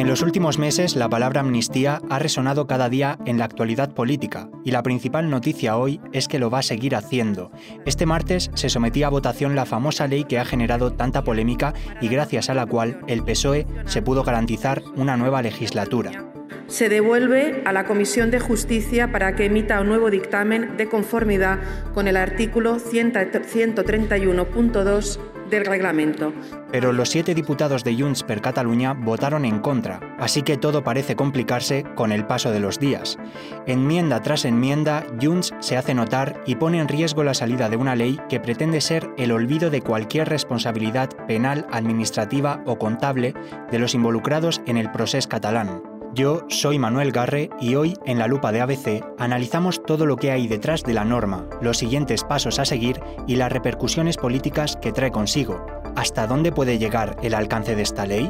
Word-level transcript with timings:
En 0.00 0.08
los 0.08 0.22
últimos 0.22 0.58
meses, 0.58 0.96
la 0.96 1.10
palabra 1.10 1.42
amnistía 1.42 2.00
ha 2.08 2.18
resonado 2.18 2.66
cada 2.66 2.88
día 2.88 3.18
en 3.26 3.36
la 3.36 3.44
actualidad 3.44 3.92
política 3.92 4.48
y 4.64 4.70
la 4.70 4.82
principal 4.82 5.28
noticia 5.28 5.76
hoy 5.76 6.00
es 6.14 6.26
que 6.26 6.38
lo 6.38 6.48
va 6.48 6.60
a 6.60 6.62
seguir 6.62 6.96
haciendo. 6.96 7.52
Este 7.84 8.06
martes 8.06 8.50
se 8.54 8.70
sometía 8.70 9.08
a 9.08 9.10
votación 9.10 9.54
la 9.54 9.66
famosa 9.66 10.06
ley 10.06 10.24
que 10.24 10.38
ha 10.38 10.46
generado 10.46 10.94
tanta 10.94 11.22
polémica 11.22 11.74
y 12.00 12.08
gracias 12.08 12.48
a 12.48 12.54
la 12.54 12.64
cual 12.64 13.02
el 13.08 13.22
PSOE 13.22 13.66
se 13.84 14.00
pudo 14.00 14.24
garantizar 14.24 14.80
una 14.96 15.18
nueva 15.18 15.42
legislatura 15.42 16.24
se 16.66 16.88
devuelve 16.88 17.62
a 17.64 17.72
la 17.72 17.84
Comisión 17.84 18.30
de 18.30 18.38
Justicia 18.38 19.10
para 19.10 19.34
que 19.34 19.46
emita 19.46 19.80
un 19.80 19.88
nuevo 19.88 20.08
dictamen 20.08 20.76
de 20.76 20.88
conformidad 20.88 21.58
con 21.94 22.06
el 22.06 22.16
artículo 22.16 22.78
131.2 22.78 25.18
del 25.50 25.66
reglamento. 25.66 26.32
Pero 26.70 26.92
los 26.92 27.08
siete 27.08 27.34
diputados 27.34 27.84
de 27.84 27.96
Junts 27.96 28.22
per 28.22 28.40
Catalunya 28.40 28.92
votaron 28.92 29.44
en 29.44 29.58
contra, 29.58 30.16
así 30.18 30.42
que 30.42 30.56
todo 30.56 30.84
parece 30.84 31.16
complicarse 31.16 31.84
con 31.94 32.12
el 32.12 32.26
paso 32.26 32.50
de 32.50 32.60
los 32.60 32.78
días. 32.78 33.18
Enmienda 33.66 34.22
tras 34.22 34.44
enmienda, 34.44 35.04
Junts 35.20 35.52
se 35.60 35.76
hace 35.76 35.94
notar 35.94 36.40
y 36.46 36.54
pone 36.54 36.80
en 36.80 36.88
riesgo 36.88 37.24
la 37.24 37.34
salida 37.34 37.68
de 37.68 37.76
una 37.76 37.96
ley 37.96 38.18
que 38.28 38.40
pretende 38.40 38.80
ser 38.80 39.10
el 39.18 39.32
olvido 39.32 39.70
de 39.70 39.82
cualquier 39.82 40.28
responsabilidad 40.28 41.10
penal, 41.26 41.66
administrativa 41.70 42.62
o 42.66 42.78
contable 42.78 43.34
de 43.70 43.78
los 43.78 43.94
involucrados 43.94 44.62
en 44.66 44.76
el 44.76 44.90
proceso 44.90 45.28
catalán. 45.28 45.89
Yo 46.12 46.42
soy 46.48 46.76
Manuel 46.80 47.12
Garre 47.12 47.50
y 47.60 47.76
hoy 47.76 47.96
en 48.04 48.18
la 48.18 48.26
lupa 48.26 48.50
de 48.50 48.60
ABC 48.60 49.04
analizamos 49.16 49.80
todo 49.84 50.06
lo 50.06 50.16
que 50.16 50.32
hay 50.32 50.48
detrás 50.48 50.82
de 50.82 50.92
la 50.92 51.04
norma, 51.04 51.46
los 51.60 51.78
siguientes 51.78 52.24
pasos 52.24 52.58
a 52.58 52.64
seguir 52.64 53.00
y 53.28 53.36
las 53.36 53.52
repercusiones 53.52 54.16
políticas 54.16 54.76
que 54.76 54.90
trae 54.90 55.12
consigo. 55.12 55.64
¿Hasta 55.94 56.26
dónde 56.26 56.50
puede 56.50 56.78
llegar 56.78 57.16
el 57.22 57.32
alcance 57.32 57.76
de 57.76 57.82
esta 57.82 58.06
ley? 58.06 58.28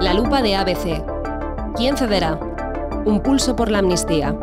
La 0.00 0.12
lupa 0.14 0.42
de 0.42 0.56
ABC. 0.56 1.04
¿Quién 1.76 1.96
cederá? 1.96 2.34
Un 3.04 3.20
pulso 3.22 3.54
por 3.54 3.70
la 3.70 3.78
amnistía. 3.78 4.36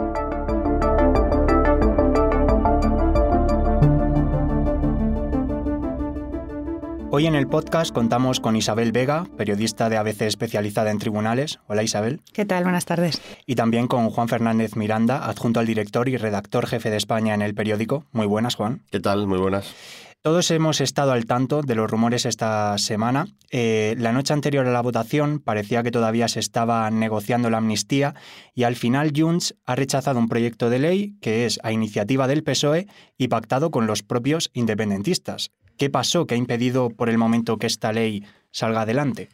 Hoy 7.17 7.25
en 7.25 7.33
el 7.33 7.47
podcast 7.47 7.91
contamos 7.91 8.39
con 8.39 8.55
Isabel 8.55 8.91
Vega, 8.91 9.25
periodista 9.37 9.89
de 9.89 9.97
ABC 9.97 10.21
especializada 10.21 10.91
en 10.91 10.99
tribunales. 10.99 11.59
Hola 11.65 11.81
Isabel. 11.81 12.21
¿Qué 12.31 12.45
tal? 12.45 12.61
Buenas 12.61 12.85
tardes. 12.85 13.19
Y 13.47 13.55
también 13.55 13.87
con 13.87 14.11
Juan 14.11 14.27
Fernández 14.27 14.75
Miranda, 14.75 15.27
adjunto 15.27 15.59
al 15.59 15.65
director 15.65 16.09
y 16.09 16.17
redactor 16.17 16.67
jefe 16.67 16.91
de 16.91 16.97
España 16.97 17.33
en 17.33 17.41
el 17.41 17.55
periódico. 17.55 18.05
Muy 18.11 18.27
buenas, 18.27 18.53
Juan. 18.53 18.83
¿Qué 18.91 18.99
tal? 18.99 19.25
Muy 19.25 19.39
buenas. 19.39 19.73
Todos 20.21 20.51
hemos 20.51 20.79
estado 20.79 21.11
al 21.11 21.25
tanto 21.25 21.63
de 21.63 21.73
los 21.73 21.89
rumores 21.89 22.27
esta 22.27 22.77
semana. 22.77 23.25
Eh, 23.49 23.95
la 23.97 24.11
noche 24.11 24.33
anterior 24.33 24.67
a 24.67 24.71
la 24.71 24.81
votación 24.81 25.39
parecía 25.39 25.81
que 25.81 25.89
todavía 25.89 26.27
se 26.27 26.39
estaba 26.39 26.87
negociando 26.91 27.49
la 27.49 27.57
amnistía 27.57 28.13
y 28.53 28.61
al 28.61 28.75
final 28.75 29.11
Junts 29.15 29.55
ha 29.65 29.75
rechazado 29.75 30.19
un 30.19 30.29
proyecto 30.29 30.69
de 30.69 30.77
ley 30.77 31.17
que 31.19 31.47
es 31.47 31.59
a 31.63 31.71
iniciativa 31.71 32.27
del 32.27 32.43
PSOE 32.43 32.85
y 33.17 33.29
pactado 33.29 33.71
con 33.71 33.87
los 33.87 34.03
propios 34.03 34.51
independentistas. 34.53 35.49
¿Qué 35.77 35.91
pasó 35.91 36.25
que 36.25 36.33
ha 36.33 36.37
impedido 36.37 36.89
por 36.89 37.07
el 37.09 37.17
momento 37.19 37.57
que 37.57 37.67
esta 37.67 37.93
ley 37.93 38.23
salga 38.51 38.81
adelante? 38.81 39.29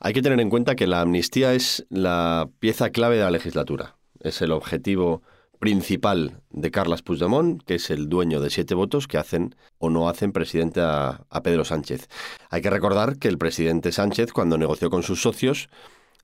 Hay 0.00 0.12
que 0.12 0.22
tener 0.22 0.38
en 0.40 0.50
cuenta 0.50 0.76
que 0.76 0.86
la 0.86 1.00
amnistía 1.00 1.54
es 1.54 1.86
la 1.88 2.48
pieza 2.60 2.90
clave 2.90 3.16
de 3.16 3.22
la 3.22 3.30
legislatura. 3.30 3.96
Es 4.20 4.42
el 4.42 4.52
objetivo 4.52 5.22
principal 5.58 6.42
de 6.50 6.70
Carles 6.70 7.02
Puigdemont, 7.02 7.62
que 7.62 7.76
es 7.76 7.90
el 7.90 8.08
dueño 8.08 8.40
de 8.40 8.50
siete 8.50 8.74
votos 8.74 9.08
que 9.08 9.18
hacen 9.18 9.56
o 9.78 9.88
no 9.88 10.08
hacen 10.08 10.32
presidente 10.32 10.80
a, 10.80 11.24
a, 11.30 11.42
Pedro 11.42 11.64
Sánchez. 11.64 12.08
Hay 12.50 12.60
que 12.60 12.70
recordar 12.70 13.18
que 13.18 13.28
el 13.28 13.38
presidente 13.38 13.90
Sánchez, 13.90 14.32
cuando 14.32 14.58
negoció 14.58 14.90
con 14.90 15.02
sus 15.02 15.22
socios, 15.22 15.68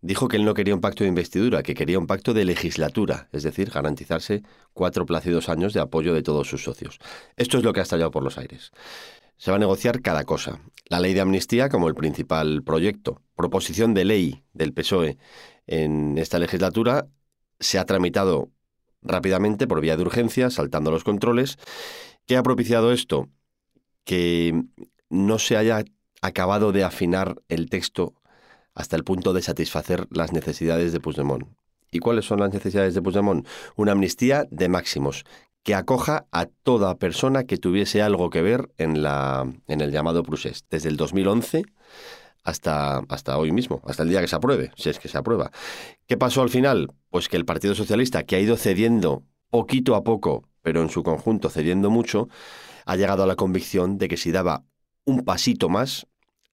dijo 0.03 0.29
que 0.29 0.37
él 0.37 0.45
no 0.45 0.55
quería 0.55 0.75
un 0.75 0.83
pacto 0.83 1.03
de 1.03 1.09
investidura, 1.09 1.63
que 1.63 1.75
quería 1.75 1.99
un 1.99 2.07
pacto 2.07 2.35
de 2.35 2.45
legislatura, 2.45 3.29
es 3.33 3.43
decir, 3.43 3.71
garantizarse 3.71 4.43
cuatro 4.75 5.07
plácidos 5.07 5.49
años 5.49 5.73
de 5.73 5.81
apoyo 5.81 6.13
de 6.15 6.23
todos 6.23 6.47
sus 6.47 6.63
socios. 6.63 6.99
Esto 7.37 7.57
es 7.57 7.65
lo 7.65 7.73
que 7.73 7.81
ha 7.81 7.85
estallado 7.85 8.11
por 8.11 8.23
los 8.23 8.37
aires 8.39 8.71
se 9.37 9.51
va 9.51 9.57
a 9.57 9.61
negociar 9.61 10.01
cada 10.01 10.25
cosa. 10.25 10.61
La 10.87 11.01
ley 11.01 11.15
de 11.15 11.21
amnistía 11.21 11.69
como 11.69 11.89
el 11.89 11.95
principal 11.95 12.63
proyecto. 12.63 13.23
Proposición 13.37 13.95
de 13.95 14.05
ley 14.05 14.45
del 14.53 14.73
PSOE 14.73 15.19
en 15.67 16.19
esta 16.19 16.39
legislatura 16.39 17.09
se 17.59 17.79
ha 17.79 17.85
tramitado 17.85 18.51
rápidamente 19.03 19.67
por 19.67 19.81
vía 19.81 19.97
de 19.97 20.03
urgencia, 20.03 20.51
saltando 20.51 20.91
los 20.91 21.05
controles. 21.05 21.57
¿Qué 22.27 22.37
ha 22.37 22.43
propiciado 22.43 22.93
esto? 22.93 23.29
Que 24.05 24.65
no 25.11 25.39
se 25.39 25.57
haya 25.57 25.85
acabado 26.23 26.73
de 26.73 26.85
afinar 26.85 27.37
el 27.49 27.69
texto 27.69 28.15
hasta 28.75 28.97
el 28.97 29.05
punto 29.05 29.33
de 29.33 29.43
satisfacer 29.43 30.07
las 30.11 30.33
necesidades 30.33 30.93
de 30.93 31.01
Puigdemont. 31.01 31.49
¿Y 31.91 32.01
cuáles 32.01 32.25
son 32.25 32.41
las 32.41 32.53
necesidades 32.53 32.95
de 32.95 33.03
Puigdemont? 33.03 33.47
Una 33.77 33.93
amnistía 33.93 34.47
de 34.51 34.69
máximos, 34.69 35.25
que 35.65 35.75
acoja 35.75 36.27
a 36.31 36.47
toda 36.47 36.99
persona 36.99 37.45
que 37.45 37.57
tuviese 37.57 38.03
algo 38.03 38.31
que 38.31 38.43
ver 38.43 38.71
en, 38.79 39.03
la, 39.03 39.51
en 39.67 39.81
el 39.81 39.91
llamado 39.91 40.23
procés, 40.23 40.65
desde 40.71 40.91
el 40.91 40.97
2011 40.97 41.65
hasta, 42.45 42.99
hasta 43.09 43.39
hoy 43.39 43.51
mismo, 43.51 43.81
hasta 43.87 44.03
el 44.03 44.11
día 44.11 44.21
que 44.21 44.29
se 44.29 44.37
apruebe, 44.37 44.71
si 44.77 44.91
es 44.91 44.99
que 44.99 45.09
se 45.09 45.17
aprueba. 45.17 45.51
¿Qué 46.07 46.19
pasó 46.19 46.43
al 46.43 46.51
final? 46.51 46.93
Pues 47.09 47.29
que 47.29 47.39
el 47.39 47.47
Partido 47.47 47.75
Socialista, 47.75 48.25
que 48.25 48.37
ha 48.37 48.41
ido 48.41 48.59
cediendo 48.59 49.25
poquito 49.49 49.95
a 49.95 50.05
poco, 50.05 50.47
pero 50.61 50.83
en 50.83 50.91
su 50.91 51.03
conjunto 51.03 51.49
cediendo 51.49 51.91
mucho, 51.91 52.29
ha 52.85 52.97
llegado 52.97 53.23
a 53.23 53.27
la 53.27 53.37
convicción 53.37 53.97
de 53.97 54.09
que 54.09 54.19
si 54.19 54.33
daba 54.33 54.65
un 55.07 55.25
pasito 55.25 55.71
más, 55.71 56.07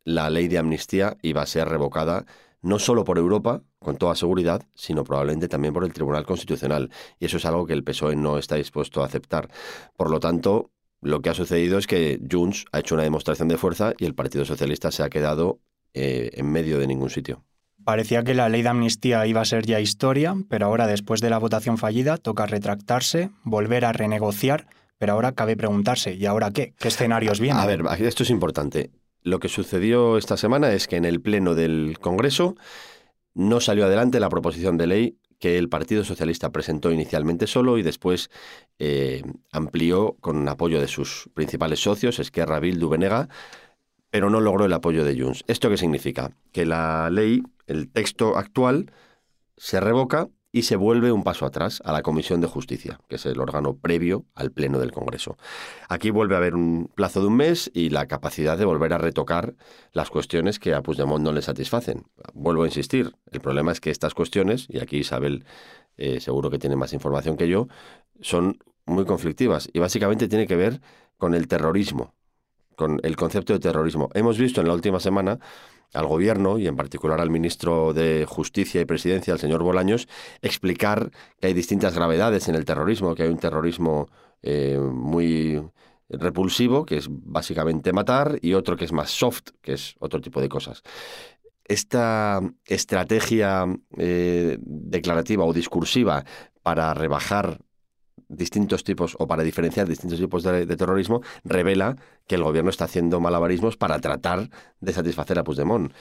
la 0.06 0.30
ley 0.30 0.48
de 0.48 0.58
amnistía 0.58 1.18
iba 1.22 1.42
a 1.42 1.48
ser 1.48 1.68
revocada 1.68 2.26
no 2.62 2.80
solo 2.80 3.04
por 3.04 3.18
Europa, 3.18 3.64
con 3.80 3.98
toda 3.98 4.16
seguridad, 4.16 4.62
sino 4.76 5.04
probablemente 5.04 5.48
también 5.48 5.74
por 5.74 5.84
el 5.84 5.94
Tribunal 5.94 6.26
Constitucional. 6.26 6.92
Y 7.20 7.26
eso 7.26 7.38
es 7.38 7.46
algo 7.46 7.66
que 7.66 7.74
el 7.74 7.84
PSOE 7.84 8.16
no 8.16 8.38
está 8.38 8.56
dispuesto 8.56 9.02
a 9.02 9.06
aceptar. 9.06 9.50
Por 9.98 10.12
lo 10.12 10.20
tanto, 10.20 10.72
lo 11.02 11.22
que 11.22 11.30
ha 11.30 11.34
sucedido 11.34 11.78
es 11.78 11.88
que 11.88 12.20
Junts 12.32 12.66
ha 12.72 12.80
hecho 12.80 12.96
una 12.96 13.04
demostración 13.04 13.48
de 13.48 13.58
fuerza 13.58 13.94
y 13.98 14.06
el 14.06 14.14
Partido 14.14 14.46
Socialista 14.46 14.92
se 14.92 15.04
ha 15.04 15.10
quedado 15.10 15.60
eh, 15.94 16.30
en 16.34 16.52
medio 16.52 16.78
de 16.78 16.88
ningún 16.88 17.10
sitio. 17.10 17.44
Parecía 17.84 18.24
que 18.24 18.36
la 18.36 18.48
ley 18.48 18.62
de 18.62 18.70
amnistía 18.70 19.26
iba 19.26 19.42
a 19.42 19.46
ser 19.46 19.66
ya 19.66 19.80
historia, 19.80 20.36
pero 20.48 20.68
ahora 20.68 20.86
después 20.86 21.20
de 21.20 21.32
la 21.32 21.40
votación 21.40 21.80
fallida 21.80 22.18
toca 22.18 22.46
retractarse, 22.46 23.32
volver 23.44 23.86
a 23.86 23.92
renegociar, 23.92 24.68
pero 25.00 25.14
ahora 25.14 25.32
cabe 25.32 25.58
preguntarse, 25.58 26.14
¿y 26.14 26.28
ahora 26.28 26.52
qué? 26.52 26.76
¿Qué 26.78 26.90
escenarios 26.90 27.40
vienen? 27.40 27.60
A 27.60 27.66
ver, 27.66 27.82
esto 28.02 28.22
es 28.22 28.30
importante. 28.30 28.92
Lo 29.24 29.40
que 29.40 29.50
sucedió 29.50 30.18
esta 30.18 30.38
semana 30.38 30.74
es 30.74 30.88
que 30.88 30.96
en 30.96 31.06
el 31.06 31.22
Pleno 31.22 31.56
del 31.56 31.98
Congreso 32.00 32.56
no 33.34 33.60
salió 33.60 33.86
adelante 33.86 34.20
la 34.20 34.30
proposición 34.30 34.78
de 34.78 34.88
ley 34.88 35.18
que 35.40 35.58
el 35.58 35.70
Partido 35.70 36.04
Socialista 36.04 36.52
presentó 36.52 36.92
inicialmente 36.92 37.48
solo 37.48 37.78
y 37.78 37.84
después 37.84 38.30
eh, 38.78 39.24
amplió 39.52 40.16
con 40.22 40.48
apoyo 40.48 40.80
de 40.80 40.88
sus 40.88 41.30
principales 41.34 41.80
socios, 41.82 42.20
Esquerra, 42.20 42.60
Bildu, 42.60 42.90
Venega, 42.90 43.28
pero 44.12 44.30
no 44.30 44.40
logró 44.40 44.66
el 44.66 44.74
apoyo 44.74 45.04
de 45.04 45.20
Junts. 45.20 45.44
¿Esto 45.48 45.70
qué 45.70 45.78
significa? 45.78 46.32
Que 46.52 46.66
la 46.66 47.10
ley, 47.10 47.42
el 47.66 47.90
texto 47.90 48.38
actual, 48.38 48.92
se 49.58 49.80
revoca 49.80 50.28
y 50.52 50.64
se 50.64 50.76
vuelve 50.76 51.12
un 51.12 51.24
paso 51.24 51.46
atrás 51.46 51.82
a 51.86 51.94
la 51.94 52.02
Comisión 52.02 52.42
de 52.42 52.48
Justicia, 52.48 53.00
que 53.08 53.16
es 53.16 53.26
el 53.26 53.40
órgano 53.40 53.78
previo 53.78 54.26
al 54.36 54.52
Pleno 54.52 54.80
del 54.80 54.92
Congreso. 54.92 55.38
Aquí 55.88 56.10
vuelve 56.10 56.36
a 56.36 56.40
haber 56.40 56.56
un 56.56 56.92
plazo 56.94 57.22
de 57.22 57.28
un 57.28 57.38
mes 57.38 57.72
y 57.74 57.90
la 57.90 58.08
capacidad 58.08 58.58
de 58.58 58.66
volver 58.66 58.94
a 58.94 58.98
retocar 58.98 59.56
las 59.94 60.10
cuestiones 60.10 60.60
que 60.60 60.74
a 60.74 60.82
Puigdemont 60.82 61.24
no 61.24 61.32
le 61.32 61.42
satisfacen. 61.42 62.04
Vuelvo 62.34 62.64
a 62.64 62.68
insistir, 62.68 63.14
el 63.32 63.40
problema 63.40 63.72
es 63.72 63.80
que 63.80 63.92
estas 63.92 64.14
cuestiones, 64.14 64.66
y 64.70 64.80
aquí 64.80 64.98
Isabel 64.98 65.46
eh, 65.98 66.20
seguro 66.20 66.50
que 66.50 66.60
tiene 66.60 66.76
más 66.76 66.94
información 66.94 67.38
que 67.38 67.48
yo, 67.48 67.68
son 68.20 68.60
muy 68.86 69.06
conflictivas 69.06 69.70
y 69.72 69.80
básicamente 69.80 70.28
tiene 70.28 70.48
que 70.48 70.56
ver 70.56 70.82
con 71.18 71.34
el 71.34 71.48
terrorismo, 71.48 72.14
con 72.76 73.00
el 73.04 73.16
concepto 73.16 73.54
de 73.54 73.60
terrorismo. 73.60 74.10
Hemos 74.14 74.38
visto 74.38 74.62
en 74.62 74.68
la 74.68 74.74
última 74.74 75.00
semana 75.00 75.40
al 75.94 76.08
gobierno 76.08 76.58
y 76.58 76.68
en 76.68 76.76
particular 76.76 77.20
al 77.20 77.30
ministro 77.30 77.94
de 77.94 78.26
Justicia 78.28 78.82
y 78.82 78.86
Presidencia, 78.86 79.34
el 79.34 79.40
señor 79.40 79.64
Bolaños, 79.64 80.08
explicar 80.42 81.12
que 81.40 81.48
hay 81.48 81.54
distintas 81.54 81.96
gravedades 81.96 82.48
en 82.48 82.56
el 82.56 82.66
terrorismo, 82.66 83.16
que 83.16 83.24
hay 83.24 83.30
un 83.30 83.40
terrorismo 83.40 84.10
eh, 84.42 84.80
muy 84.80 85.62
repulsivo, 86.10 86.86
que 86.86 86.98
es 86.98 87.08
básicamente 87.10 87.94
matar, 87.94 88.38
y 88.42 88.54
otro 88.54 88.76
que 88.76 88.86
es 88.86 88.92
más 88.92 89.12
soft, 89.12 89.52
que 89.62 89.74
es 89.74 89.96
otro 90.00 90.22
tipo 90.22 90.42
de 90.42 90.50
cosas. 90.50 90.84
Esta 91.66 92.42
estrategia 92.66 93.66
eh, 93.98 94.58
declarativa 94.62 95.46
o 95.46 95.54
discursiva 95.54 96.26
para 96.64 96.94
rebajar 96.94 97.60
distintos 98.32 98.84
tipos 98.84 99.16
o 99.20 99.28
para 99.28 99.44
diferenciar 99.44 99.88
distintos 99.88 100.20
tipos 100.20 100.44
de, 100.44 100.66
terrorismo 100.66 101.22
revela 101.44 101.98
que 102.28 102.36
el 102.36 102.44
gobierno 102.44 102.70
está 102.70 102.86
haciendo 102.86 103.20
malabarismos 103.20 103.78
para 103.78 104.00
tratar 104.00 104.50
de 104.80 104.94
satisfacer 104.94 105.38
a 105.38 105.44
Puigdemont. 105.44 105.92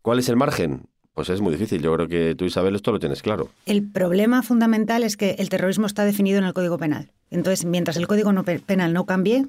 ¿Cuál 0.00 0.20
es 0.20 0.28
el 0.28 0.36
margen? 0.36 0.82
Pues 1.14 1.28
es 1.28 1.40
muy 1.40 1.52
difícil. 1.52 1.82
Yo 1.82 1.94
creo 1.94 2.08
que 2.08 2.34
tú, 2.34 2.44
Isabel, 2.46 2.74
esto 2.74 2.90
lo 2.90 2.98
tienes 2.98 3.20
claro. 3.20 3.50
El 3.66 3.82
problema 3.90 4.42
fundamental 4.42 5.02
es 5.04 5.16
que 5.16 5.32
el 5.38 5.50
terrorismo 5.50 5.86
está 5.86 6.04
definido 6.04 6.38
en 6.38 6.44
el 6.44 6.54
Código 6.54 6.78
Penal. 6.78 7.12
Entonces, 7.30 7.66
mientras 7.66 7.96
el 7.96 8.06
Código 8.06 8.32
Penal 8.64 8.92
no 8.94 9.04
cambie, 9.04 9.46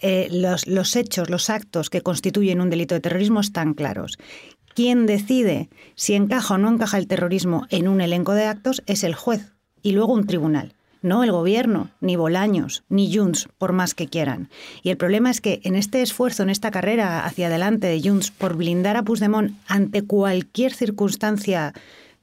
eh, 0.00 0.28
los, 0.30 0.66
los 0.66 0.94
hechos, 0.94 1.28
los 1.28 1.50
actos 1.50 1.90
que 1.90 2.02
constituyen 2.02 2.60
un 2.60 2.70
delito 2.70 2.94
de 2.94 3.00
terrorismo 3.00 3.40
están 3.40 3.74
claros. 3.74 4.16
Quien 4.74 5.06
decide 5.06 5.68
si 5.96 6.14
encaja 6.14 6.54
o 6.54 6.58
no 6.58 6.68
encaja 6.70 6.98
el 6.98 7.08
terrorismo 7.08 7.66
en 7.70 7.88
un 7.88 8.00
elenco 8.00 8.32
de 8.32 8.44
actos 8.44 8.82
es 8.86 9.04
el 9.04 9.14
juez 9.14 9.52
y 9.82 9.92
luego 9.92 10.14
un 10.14 10.26
tribunal 10.26 10.74
no 11.02 11.24
el 11.24 11.32
gobierno, 11.32 11.90
ni 12.00 12.16
Bolaños, 12.16 12.84
ni 12.88 13.14
Junts, 13.14 13.48
por 13.58 13.72
más 13.72 13.94
que 13.94 14.08
quieran. 14.08 14.48
Y 14.82 14.90
el 14.90 14.96
problema 14.96 15.30
es 15.30 15.40
que 15.40 15.60
en 15.64 15.74
este 15.74 16.02
esfuerzo, 16.02 16.42
en 16.42 16.50
esta 16.50 16.70
carrera 16.70 17.24
hacia 17.24 17.48
adelante 17.48 17.88
de 17.88 18.00
Junts 18.00 18.30
por 18.30 18.56
blindar 18.56 18.96
a 18.96 19.02
Puigdemont 19.02 19.52
ante 19.66 20.02
cualquier 20.02 20.72
circunstancia 20.72 21.74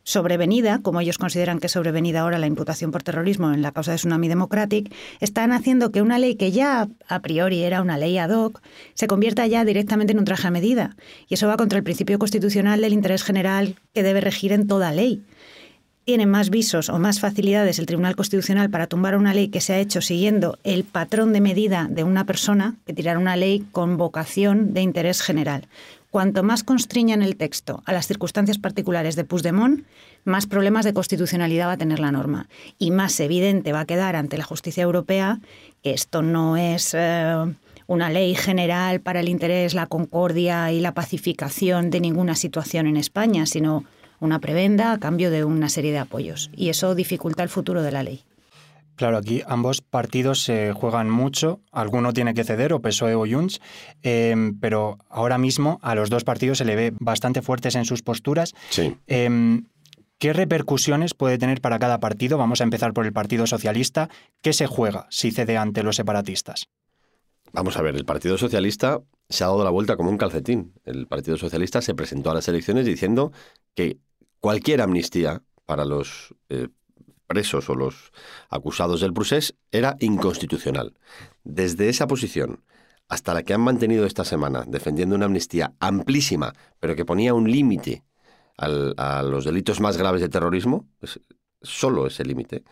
sobrevenida, 0.03 0.79
como 0.81 1.01
ellos 1.01 1.19
consideran 1.19 1.59
que 1.59 1.67
es 1.67 1.73
sobrevenida 1.73 2.21
ahora 2.21 2.39
la 2.39 2.47
imputación 2.47 2.91
por 2.91 3.03
terrorismo 3.03 3.51
en 3.51 3.61
la 3.61 3.71
causa 3.71 3.91
de 3.91 3.97
Tsunami 3.97 4.27
Democratic, 4.27 4.91
están 5.19 5.51
haciendo 5.51 5.91
que 5.91 6.01
una 6.01 6.17
ley 6.17 6.35
que 6.35 6.51
ya 6.51 6.87
a 7.07 7.19
priori 7.19 7.61
era 7.61 7.83
una 7.83 7.97
ley 7.97 8.17
ad 8.17 8.31
hoc 8.31 8.59
se 8.95 9.05
convierta 9.05 9.45
ya 9.45 9.63
directamente 9.65 10.13
en 10.13 10.19
un 10.19 10.25
traje 10.25 10.47
a 10.47 10.51
medida. 10.51 10.95
Y 11.27 11.35
eso 11.35 11.47
va 11.47 11.57
contra 11.57 11.77
el 11.77 11.83
principio 11.83 12.17
constitucional 12.17 12.81
del 12.81 12.93
interés 12.93 13.23
general 13.23 13.75
que 13.93 14.01
debe 14.01 14.21
regir 14.21 14.51
en 14.51 14.65
toda 14.67 14.91
ley 14.91 15.21
tiene 16.09 16.25
más 16.25 16.49
visos 16.49 16.89
o 16.89 16.97
más 16.97 17.19
facilidades 17.19 17.77
el 17.77 17.85
Tribunal 17.85 18.15
Constitucional 18.15 18.71
para 18.71 18.87
tumbar 18.87 19.15
una 19.15 19.31
ley 19.31 19.49
que 19.49 19.61
se 19.61 19.73
ha 19.73 19.77
hecho 19.77 20.01
siguiendo 20.01 20.57
el 20.63 20.83
patrón 20.83 21.33
de 21.33 21.39
medida 21.39 21.85
de 21.87 22.03
una 22.03 22.25
persona 22.25 22.77
que 22.87 22.93
tirar 22.93 23.19
una 23.19 23.35
ley 23.35 23.63
con 23.71 23.95
vocación 23.95 24.73
de 24.73 24.81
interés 24.81 25.21
general. 25.21 25.67
Cuanto 26.09 26.41
más 26.41 26.63
constriñan 26.63 27.21
el 27.21 27.35
texto 27.35 27.83
a 27.85 27.93
las 27.93 28.07
circunstancias 28.07 28.57
particulares 28.57 29.15
de 29.15 29.23
Puigdemont, 29.23 29.85
más 30.25 30.47
problemas 30.47 30.83
de 30.83 30.95
constitucionalidad 30.95 31.67
va 31.67 31.73
a 31.73 31.77
tener 31.77 31.99
la 31.99 32.11
norma. 32.11 32.49
Y 32.79 32.89
más 32.89 33.19
evidente 33.19 33.71
va 33.71 33.81
a 33.81 33.85
quedar 33.85 34.15
ante 34.15 34.39
la 34.39 34.45
justicia 34.45 34.81
europea 34.81 35.37
que 35.83 35.91
esto 35.91 36.23
no 36.23 36.57
es 36.57 36.95
eh, 36.97 37.35
una 37.85 38.09
ley 38.09 38.33
general 38.33 38.99
para 38.99 39.19
el 39.19 39.29
interés, 39.29 39.75
la 39.75 39.85
concordia 39.85 40.71
y 40.71 40.79
la 40.79 40.95
pacificación 40.95 41.91
de 41.91 41.99
ninguna 41.99 42.33
situación 42.33 42.87
en 42.87 42.97
España, 42.97 43.45
sino 43.45 43.85
una 44.19 44.39
prebenda 44.39 44.91
a 44.91 44.99
cambio 44.99 45.31
de 45.31 45.43
una 45.43 45.69
serie 45.69 45.91
de 45.91 45.99
apoyos. 45.99 46.49
Y 46.55 46.69
eso 46.69 46.95
dificulta 46.95 47.43
el 47.43 47.49
futuro 47.49 47.81
de 47.81 47.91
la 47.91 48.03
ley. 48.03 48.23
Claro, 48.95 49.15
aquí 49.15 49.41
ambos 49.47 49.79
partidos 49.79 50.43
se 50.43 50.73
juegan 50.73 51.09
mucho, 51.09 51.61
alguno 51.71 52.11
tiene 52.11 52.33
que 52.33 52.43
ceder, 52.43 52.73
o 52.73 52.81
PSOE 52.81 53.15
o 53.15 53.25
Junts, 53.25 53.61
em, 54.03 54.59
pero 54.59 54.97
ahora 55.09 55.37
mismo 55.37 55.79
a 55.81 55.95
los 55.95 56.09
dos 56.09 56.25
partidos 56.25 56.57
se 56.57 56.65
le 56.65 56.75
ve 56.75 56.93
bastante 56.99 57.41
fuertes 57.41 57.75
en 57.75 57.85
sus 57.85 58.01
posturas. 58.01 58.53
Sí. 58.69 58.97
Em, 59.07 59.63
¿Qué 60.17 60.33
repercusiones 60.33 61.13
puede 61.13 61.37
tener 61.37 61.61
para 61.61 61.79
cada 61.79 62.01
partido? 62.01 62.37
Vamos 62.37 62.59
a 62.59 62.65
empezar 62.65 62.91
por 62.91 63.05
el 63.05 63.13
Partido 63.13 63.47
Socialista. 63.47 64.09
¿Qué 64.41 64.51
se 64.51 64.67
juega 64.67 65.07
si 65.09 65.31
cede 65.31 65.55
ante 65.55 65.81
los 65.81 65.95
separatistas? 65.95 66.67
Vamos 67.53 67.77
a 67.77 67.81
ver, 67.81 67.95
el 67.95 68.03
Partido 68.03 68.37
Socialista 68.37 68.99
se 69.29 69.45
ha 69.45 69.47
dado 69.47 69.63
la 69.63 69.69
vuelta 69.69 69.95
como 69.95 70.09
un 70.09 70.17
calcetín. 70.17 70.73
El 70.83 71.07
Partido 71.07 71.37
Socialista 71.37 71.81
se 71.81 71.95
presentó 71.95 72.31
a 72.31 72.33
las 72.33 72.49
elecciones 72.49 72.85
diciendo 72.85 73.31
que 73.75 73.97
cualquier 74.39 74.81
amnistía 74.81 75.43
para 75.65 75.85
los 75.85 76.35
eh, 76.49 76.69
presos 77.27 77.69
o 77.69 77.75
los 77.75 78.11
acusados 78.49 79.01
del 79.01 79.13
procés 79.13 79.55
era 79.71 79.95
inconstitucional. 79.99 80.93
Desde 81.43 81.89
esa 81.89 82.07
posición 82.07 82.63
hasta 83.07 83.33
la 83.33 83.43
que 83.43 83.53
han 83.53 83.61
mantenido 83.61 84.05
esta 84.05 84.23
semana 84.23 84.63
defendiendo 84.67 85.15
una 85.15 85.25
amnistía 85.25 85.73
amplísima, 85.79 86.53
pero 86.79 86.95
que 86.95 87.05
ponía 87.05 87.33
un 87.33 87.49
límite 87.49 88.03
a 88.57 89.23
los 89.23 89.45
delitos 89.45 89.79
más 89.79 89.95
graves 89.95 90.19
de 90.19 90.27
terrorismo, 90.27 90.89
solo 91.61 92.07
ese 92.07 92.25
límite, 92.25 92.63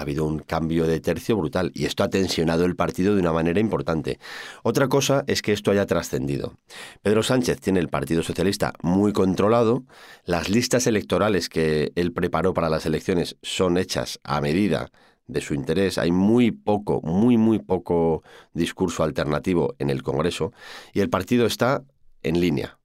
ha 0.00 0.02
habido 0.02 0.24
un 0.24 0.38
cambio 0.38 0.86
de 0.86 0.98
tercio 0.98 1.36
brutal 1.36 1.70
y 1.74 1.84
esto 1.84 2.02
ha 2.02 2.08
tensionado 2.08 2.64
el 2.64 2.74
partido 2.74 3.14
de 3.14 3.20
una 3.20 3.34
manera 3.34 3.60
importante. 3.60 4.18
Otra 4.62 4.88
cosa 4.88 5.24
es 5.26 5.42
que 5.42 5.52
esto 5.52 5.70
haya 5.70 5.84
trascendido. 5.84 6.54
Pedro 7.02 7.22
Sánchez 7.22 7.60
tiene 7.60 7.80
el 7.80 7.88
Partido 7.88 8.22
Socialista 8.22 8.72
muy 8.82 9.12
controlado, 9.12 9.84
las 10.24 10.48
listas 10.48 10.86
electorales 10.86 11.50
que 11.50 11.92
él 11.96 12.12
preparó 12.12 12.54
para 12.54 12.70
las 12.70 12.86
elecciones 12.86 13.36
son 13.42 13.76
hechas 13.76 14.20
a 14.24 14.40
medida 14.40 14.90
de 15.26 15.42
su 15.42 15.52
interés, 15.52 15.98
hay 15.98 16.12
muy 16.12 16.50
poco, 16.50 17.02
muy, 17.02 17.36
muy 17.36 17.58
poco 17.58 18.22
discurso 18.54 19.04
alternativo 19.04 19.74
en 19.78 19.90
el 19.90 20.02
Congreso 20.02 20.52
y 20.94 21.00
el 21.00 21.10
partido 21.10 21.44
está 21.44 21.84
en 22.22 22.40
línea. 22.40 22.79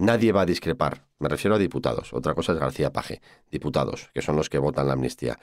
Nadie 0.00 0.32
va 0.32 0.40
a 0.40 0.46
discrepar. 0.46 1.04
Me 1.18 1.28
refiero 1.28 1.56
a 1.56 1.58
diputados. 1.58 2.14
Otra 2.14 2.34
cosa 2.34 2.52
es 2.52 2.58
García 2.58 2.90
Paje. 2.90 3.20
Diputados, 3.50 4.08
que 4.14 4.22
son 4.22 4.34
los 4.34 4.48
que 4.48 4.56
votan 4.56 4.86
la 4.86 4.94
amnistía. 4.94 5.38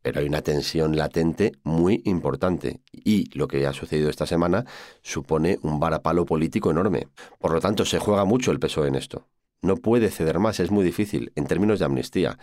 Pero 0.00 0.20
hay 0.20 0.26
una 0.26 0.42
tensión 0.42 0.96
latente 0.96 1.50
muy 1.64 2.02
importante. 2.04 2.82
Y 2.92 3.36
lo 3.36 3.48
que 3.48 3.66
ha 3.66 3.72
sucedido 3.72 4.08
esta 4.08 4.24
semana 4.24 4.64
supone 5.02 5.58
un 5.62 5.80
varapalo 5.80 6.24
político 6.24 6.70
enorme. 6.70 7.08
Por 7.40 7.52
lo 7.52 7.60
tanto, 7.60 7.84
se 7.84 7.98
juega 7.98 8.24
mucho 8.24 8.52
el 8.52 8.60
peso 8.60 8.86
en 8.86 8.94
esto. 8.94 9.26
No 9.60 9.74
puede 9.74 10.12
ceder 10.12 10.38
más, 10.38 10.60
es 10.60 10.70
muy 10.70 10.84
difícil 10.84 11.32
en 11.34 11.48
términos 11.48 11.80
de 11.80 11.86
amnistía. 11.86 12.38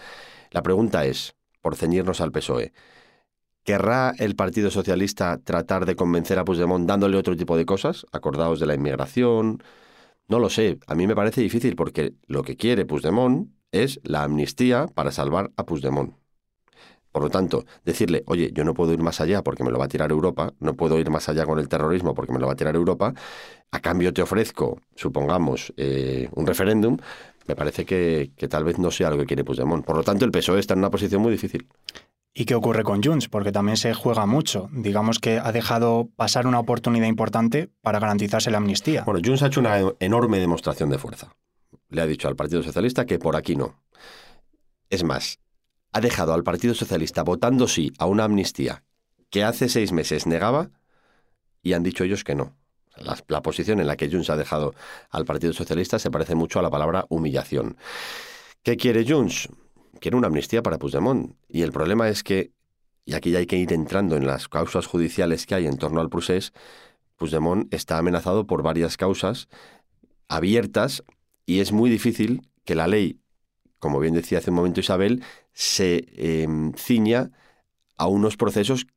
La 0.51 0.63
pregunta 0.63 1.05
es, 1.05 1.35
por 1.61 1.77
ceñirnos 1.77 2.19
al 2.19 2.33
PSOE, 2.33 2.73
¿Querrá 3.63 4.13
el 4.17 4.35
Partido 4.35 4.69
Socialista 4.69 5.37
tratar 5.37 5.85
de 5.85 5.95
convencer 5.95 6.37
a 6.37 6.43
Puigdemont 6.43 6.85
dándole 6.85 7.15
otro 7.15 7.37
tipo 7.37 7.55
de 7.55 7.65
cosas, 7.65 8.05
acordados 8.11 8.59
de 8.59 8.65
la 8.65 8.73
inmigración, 8.73 9.63
no 10.27 10.39
lo 10.39 10.49
sé, 10.49 10.79
a 10.87 10.95
mí 10.95 11.07
me 11.07 11.15
parece 11.15 11.41
difícil 11.41 11.75
porque 11.75 12.13
lo 12.27 12.43
que 12.43 12.55
quiere 12.55 12.85
Puigdemont 12.85 13.49
es 13.71 13.99
la 14.03 14.23
amnistía 14.23 14.87
para 14.87 15.11
salvar 15.11 15.51
a 15.57 15.65
Puigdemont. 15.65 16.15
Por 17.11 17.21
lo 17.21 17.29
tanto, 17.29 17.65
decirle, 17.85 18.23
oye, 18.25 18.51
yo 18.53 18.63
no 18.63 18.73
puedo 18.73 18.91
ir 18.91 18.99
más 18.99 19.21
allá 19.21 19.43
porque 19.43 19.63
me 19.63 19.69
lo 19.69 19.77
va 19.77 19.85
a 19.85 19.87
tirar 19.87 20.09
Europa, 20.09 20.53
no 20.59 20.73
puedo 20.75 20.97
ir 20.97 21.11
más 21.11 21.29
allá 21.29 21.45
con 21.45 21.59
el 21.59 21.69
terrorismo 21.69 22.15
porque 22.15 22.33
me 22.33 22.39
lo 22.39 22.47
va 22.47 22.53
a 22.53 22.55
tirar 22.55 22.75
Europa, 22.75 23.13
a 23.71 23.79
cambio 23.79 24.13
te 24.13 24.23
ofrezco, 24.23 24.79
supongamos, 24.95 25.73
eh, 25.77 26.27
un 26.33 26.47
referéndum, 26.47 26.97
me 27.47 27.55
parece 27.55 27.85
que, 27.85 28.31
que, 28.35 28.47
tal 28.47 28.63
vez 28.63 28.79
no 28.79 28.89
sea 28.89 29.11
lo 29.11 29.17
que 29.17 29.25
quiere 29.25 29.43
Puigdemont. 29.43 29.85
Por 29.85 29.97
lo 29.97 30.03
tanto, 30.03 30.25
el 30.25 30.31
PSOE 30.31 30.59
está 30.59 30.73
en 30.73 30.79
una 30.79 30.89
posición 30.89 31.21
muy 31.21 31.31
difícil. 31.31 31.67
¿Y 32.35 32.45
qué 32.45 32.55
ocurre 32.55 32.83
con 32.83 33.03
Junts? 33.03 33.29
Porque 33.29 33.51
también 33.51 33.77
se 33.77 33.93
juega 33.93 34.25
mucho. 34.25 34.67
Digamos 34.71 35.19
que 35.19 35.37
ha 35.37 35.51
dejado 35.51 36.09
pasar 36.15 36.47
una 36.47 36.59
oportunidad 36.59 37.05
importante 37.05 37.69
para 37.81 37.99
garantizarse 37.99 38.49
la 38.49 38.57
amnistía. 38.57 39.03
Bueno, 39.03 39.21
Junts 39.23 39.43
ha 39.43 39.47
hecho 39.47 39.59
una 39.59 39.77
enorme 39.99 40.39
demostración 40.39 40.89
de 40.89 40.97
fuerza. 40.97 41.35
Le 41.89 42.01
ha 42.01 42.07
dicho 42.07 42.27
al 42.27 42.35
Partido 42.35 42.63
Socialista 42.63 43.05
que 43.05 43.19
por 43.19 43.35
aquí 43.35 43.55
no. 43.55 43.79
Es 44.89 45.03
más, 45.03 45.39
ha 45.91 46.01
dejado 46.01 46.33
al 46.33 46.43
Partido 46.43 46.73
Socialista 46.73 47.21
votando 47.21 47.67
sí 47.67 47.93
a 47.99 48.07
una 48.07 48.23
amnistía 48.23 48.83
que 49.29 49.43
hace 49.43 49.69
seis 49.69 49.91
meses 49.91 50.25
negaba 50.25 50.71
y 51.61 51.73
han 51.73 51.83
dicho 51.83 52.03
ellos 52.03 52.23
que 52.23 52.35
no. 52.35 52.55
La, 53.27 53.41
posición 53.41 53.79
en 53.79 53.87
la 53.87 53.95
que 53.95 54.09
Junts 54.09 54.29
ha 54.29 54.37
dejado 54.37 54.73
al 55.09 55.25
Partido 55.25 55.53
Socialista 55.53 55.97
se 55.99 56.11
parece 56.11 56.35
mucho 56.35 56.59
a 56.59 56.61
la 56.61 56.69
palabra 56.69 57.05
humillación. 57.09 57.77
¿Qué 58.63 58.77
quiere 58.77 59.05
Junts? 59.07 59.49
Quiere 60.03 60.17
una 60.17 60.27
amnistía 60.27 60.61
para 60.61 60.77
Puigdemont. 60.77 61.37
Y 61.47 61.61
el 61.61 61.71
problema 61.71 62.09
es 62.09 62.23
que, 62.23 62.51
y 63.05 63.13
aquí 63.13 63.31
ya 63.31 63.39
hay 63.39 63.45
que 63.45 63.55
ir 63.55 63.71
entrando 63.71 64.17
en 64.17 64.27
las 64.27 64.49
causas 64.49 64.85
judiciales 64.85 65.45
que 65.45 65.55
hay 65.55 65.65
en 65.65 65.77
torno 65.77 66.01
al 66.01 66.09
procés, 66.09 66.51
Puigdemont 67.15 67.73
está 67.73 67.97
amenazado 67.97 68.45
por 68.45 68.63
varias 68.63 68.97
causas 68.97 69.47
abiertas 70.27 71.05
y 71.45 71.61
es 71.61 71.71
muy 71.71 71.89
difícil 71.89 72.41
que 72.65 72.75
la 72.75 72.87
ley, 72.87 73.21
como 73.79 74.01
bien 74.01 74.13
decía 74.13 74.39
hace 74.39 74.49
un 74.49 74.57
momento 74.57 74.81
Isabel, 74.81 75.23
se 75.53 76.05
em, 76.17 76.73
ciña 76.73 77.31
a 77.95 78.07
unos 78.07 78.35
procesos 78.35 78.87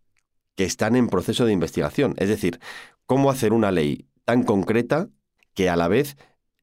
que 0.56 0.64
están 0.64 0.96
en 0.96 1.06
proceso 1.06 1.44
de 1.44 1.52
investigación. 1.52 2.14
Es 2.16 2.28
decir, 2.28 2.58
cómo 3.06 3.30
hacer 3.30 3.52
una 3.52 3.70
ley 3.70 4.08
tan 4.24 4.42
concreta 4.42 5.08
que 5.54 5.68
a 5.68 5.76
la 5.76 5.86
vez 5.86 6.16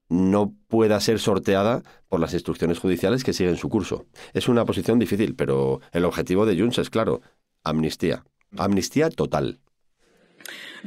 no 0.09 0.53
pueda 0.67 0.99
ser 0.99 1.19
sorteada 1.19 1.83
por 2.09 2.19
las 2.19 2.33
instrucciones 2.33 2.79
judiciales 2.79 3.23
que 3.23 3.33
siguen 3.33 3.57
su 3.57 3.69
curso. 3.69 4.05
Es 4.33 4.47
una 4.47 4.65
posición 4.65 4.99
difícil, 4.99 5.35
pero 5.35 5.81
el 5.91 6.05
objetivo 6.05 6.45
de 6.45 6.57
Junts 6.57 6.77
es 6.77 6.89
claro, 6.89 7.21
amnistía. 7.63 8.23
Amnistía 8.57 9.09
total. 9.09 9.59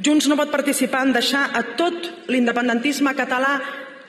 Junts 0.03 0.27
no 0.29 0.37
pot 0.37 0.51
participar 0.53 1.07
en 1.07 1.15
deixar 1.15 1.49
a 1.57 1.63
tot 1.75 2.29
l'independentisme 2.29 3.15
català 3.17 3.57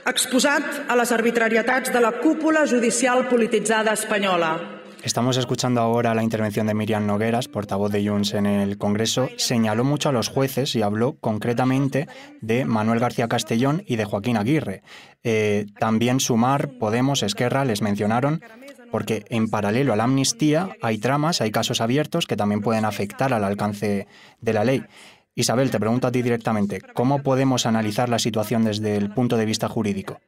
exposat 0.09 0.85
a 0.88 0.97
les 1.00 1.12
arbitrarietats 1.17 1.93
de 1.93 2.00
la 2.05 2.12
cúpula 2.21 2.67
judicial 2.69 3.25
polititzada 3.29 3.97
espanyola. 3.97 4.77
Estamos 5.09 5.38
escuchando 5.38 5.81
ahora 5.81 6.15
la 6.15 6.23
intervención 6.23 6.67
de 6.67 6.75
Miriam 6.75 7.07
Nogueras, 7.07 7.49
portavoz 7.49 7.91
de 7.91 8.07
Junts 8.07 8.35
en 8.35 8.45
el 8.45 8.77
Congreso. 8.77 9.31
Señaló 9.38 9.83
mucho 9.83 10.11
a 10.11 10.12
los 10.12 10.29
jueces 10.29 10.77
y 10.77 10.83
habló 10.83 11.17
concretamente 11.19 12.07
de 12.43 12.67
Manuel 12.67 13.00
García 13.00 13.27
Castellón 13.27 13.83
y 13.87 13.97
de 13.97 14.05
Joaquín 14.05 14.37
Aguirre. 14.37 14.83
Eh, 15.25 15.65
también 15.81 16.21
Sumar, 16.21 16.73
Podemos, 16.79 17.23
Esquerra 17.23 17.65
les 17.65 17.81
mencionaron 17.81 18.43
porque 18.93 19.25
en 19.31 19.49
paralelo 19.49 19.95
a 19.95 19.97
la 19.97 20.05
amnistía 20.05 20.77
hay 20.83 20.99
tramas, 20.99 21.41
hay 21.41 21.53
casos 21.53 21.81
abiertos 21.81 22.27
que 22.27 22.37
también 22.37 22.61
pueden 22.61 22.85
afectar 22.85 23.33
al 23.33 23.45
alcance 23.45 24.07
de 24.43 24.53
la 24.53 24.62
ley. 24.62 24.85
Isabel, 25.35 25.71
te 25.71 25.81
pregunto 25.81 26.07
a 26.07 26.12
ti 26.12 26.21
directamente, 26.21 26.83
¿cómo 26.93 27.23
podemos 27.23 27.65
analizar 27.65 28.11
la 28.11 28.19
situación 28.19 28.62
desde 28.62 28.97
el 28.97 29.09
punto 29.15 29.38
de 29.38 29.47
vista 29.47 29.69
jurídico? 29.69 30.21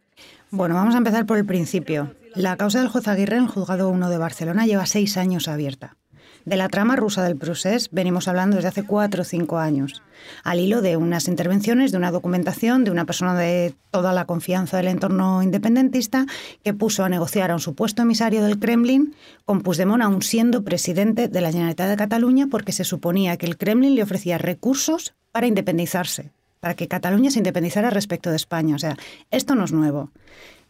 Bueno, 0.51 0.75
vamos 0.75 0.95
a 0.95 0.99
empezar 0.99 1.27
por 1.27 1.37
el 1.37 1.45
principio. 1.45 2.15
La 2.35 2.57
causa 2.57 2.79
del 2.79 2.89
juez 2.89 3.09
Aguirre 3.09 3.37
en 3.37 3.45
el 3.45 3.49
juzgado 3.49 3.89
1 3.89 4.09
de 4.09 4.19
Barcelona 4.19 4.65
lleva 4.65 4.87
seis 4.87 5.17
años 5.17 5.49
abierta. 5.49 5.97
De 6.45 6.57
la 6.57 6.69
trama 6.69 6.97
rusa 6.97 7.23
del 7.23 7.37
procés 7.37 7.91
venimos 7.91 8.29
hablando 8.29 8.57
desde 8.57 8.69
hace 8.69 8.83
cuatro 8.85 9.23
o 9.23 9.25
cinco 9.25 9.59
años, 9.59 10.03
al 10.43 10.59
hilo 10.59 10.81
de 10.81 10.97
unas 10.97 11.29
intervenciones, 11.29 11.93
de 11.93 11.99
una 11.99 12.11
documentación, 12.11 12.85
de 12.85 12.91
una 12.91 13.05
persona 13.05 13.35
de 13.35 13.75
toda 13.91 14.13
la 14.13 14.25
confianza 14.25 14.79
del 14.79 14.89
entorno 14.89 15.43
independentista 15.43 16.27
que 16.63 16.73
puso 16.73 17.05
a 17.05 17.09
negociar 17.09 17.51
a 17.51 17.55
un 17.55 17.61
supuesto 17.61 18.03
emisario 18.03 18.43
del 18.43 18.59
Kremlin 18.59 19.15
con 19.45 19.61
Puigdemont 19.61 20.03
aún 20.03 20.23
siendo 20.23 20.63
presidente 20.63 21.29
de 21.29 21.41
la 21.41 21.51
Generalitat 21.51 21.91
de 21.91 21.97
Cataluña 21.97 22.47
porque 22.51 22.73
se 22.73 22.85
suponía 22.85 23.37
que 23.37 23.47
el 23.47 23.59
Kremlin 23.59 23.95
le 23.95 24.03
ofrecía 24.03 24.39
recursos 24.39 25.15
para 25.33 25.47
independizarse, 25.47 26.33
para 26.61 26.75
que 26.75 26.89
Cataluña 26.89 27.31
se 27.31 27.41
independizara 27.41 27.91
respecto 27.91 28.31
de 28.31 28.37
España. 28.37 28.77
O 28.77 28.79
sea, 28.79 28.97
esto 29.31 29.55
no 29.55 29.65
es 29.65 29.73
nuevo. 29.73 30.11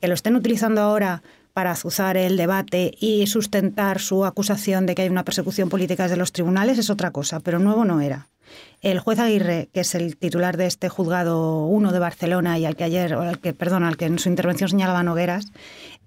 Que 0.00 0.08
lo 0.08 0.14
estén 0.14 0.34
utilizando 0.34 0.80
ahora 0.80 1.22
para 1.60 1.72
azuzar 1.72 2.16
el 2.16 2.38
debate 2.38 2.94
y 3.00 3.26
sustentar 3.26 4.00
su 4.00 4.24
acusación 4.24 4.86
de 4.86 4.94
que 4.94 5.02
hay 5.02 5.10
una 5.10 5.26
persecución 5.26 5.68
política 5.68 6.04
desde 6.04 6.16
los 6.16 6.32
tribunales 6.32 6.78
es 6.78 6.88
otra 6.88 7.10
cosa, 7.10 7.40
pero 7.40 7.58
nuevo 7.58 7.84
no 7.84 8.00
era. 8.00 8.28
El 8.80 8.98
juez 8.98 9.18
Aguirre, 9.18 9.68
que 9.74 9.80
es 9.80 9.94
el 9.94 10.16
titular 10.16 10.56
de 10.56 10.64
este 10.64 10.88
juzgado 10.88 11.66
1 11.66 11.92
de 11.92 11.98
Barcelona 11.98 12.58
y 12.58 12.64
al 12.64 12.76
que 12.76 12.84
ayer, 12.84 13.12
o 13.12 13.20
al 13.20 13.40
que, 13.40 13.52
perdón, 13.52 13.84
al 13.84 13.98
que 13.98 14.06
en 14.06 14.18
su 14.18 14.30
intervención 14.30 14.70
señalaba 14.70 15.02
Nogueras, 15.02 15.52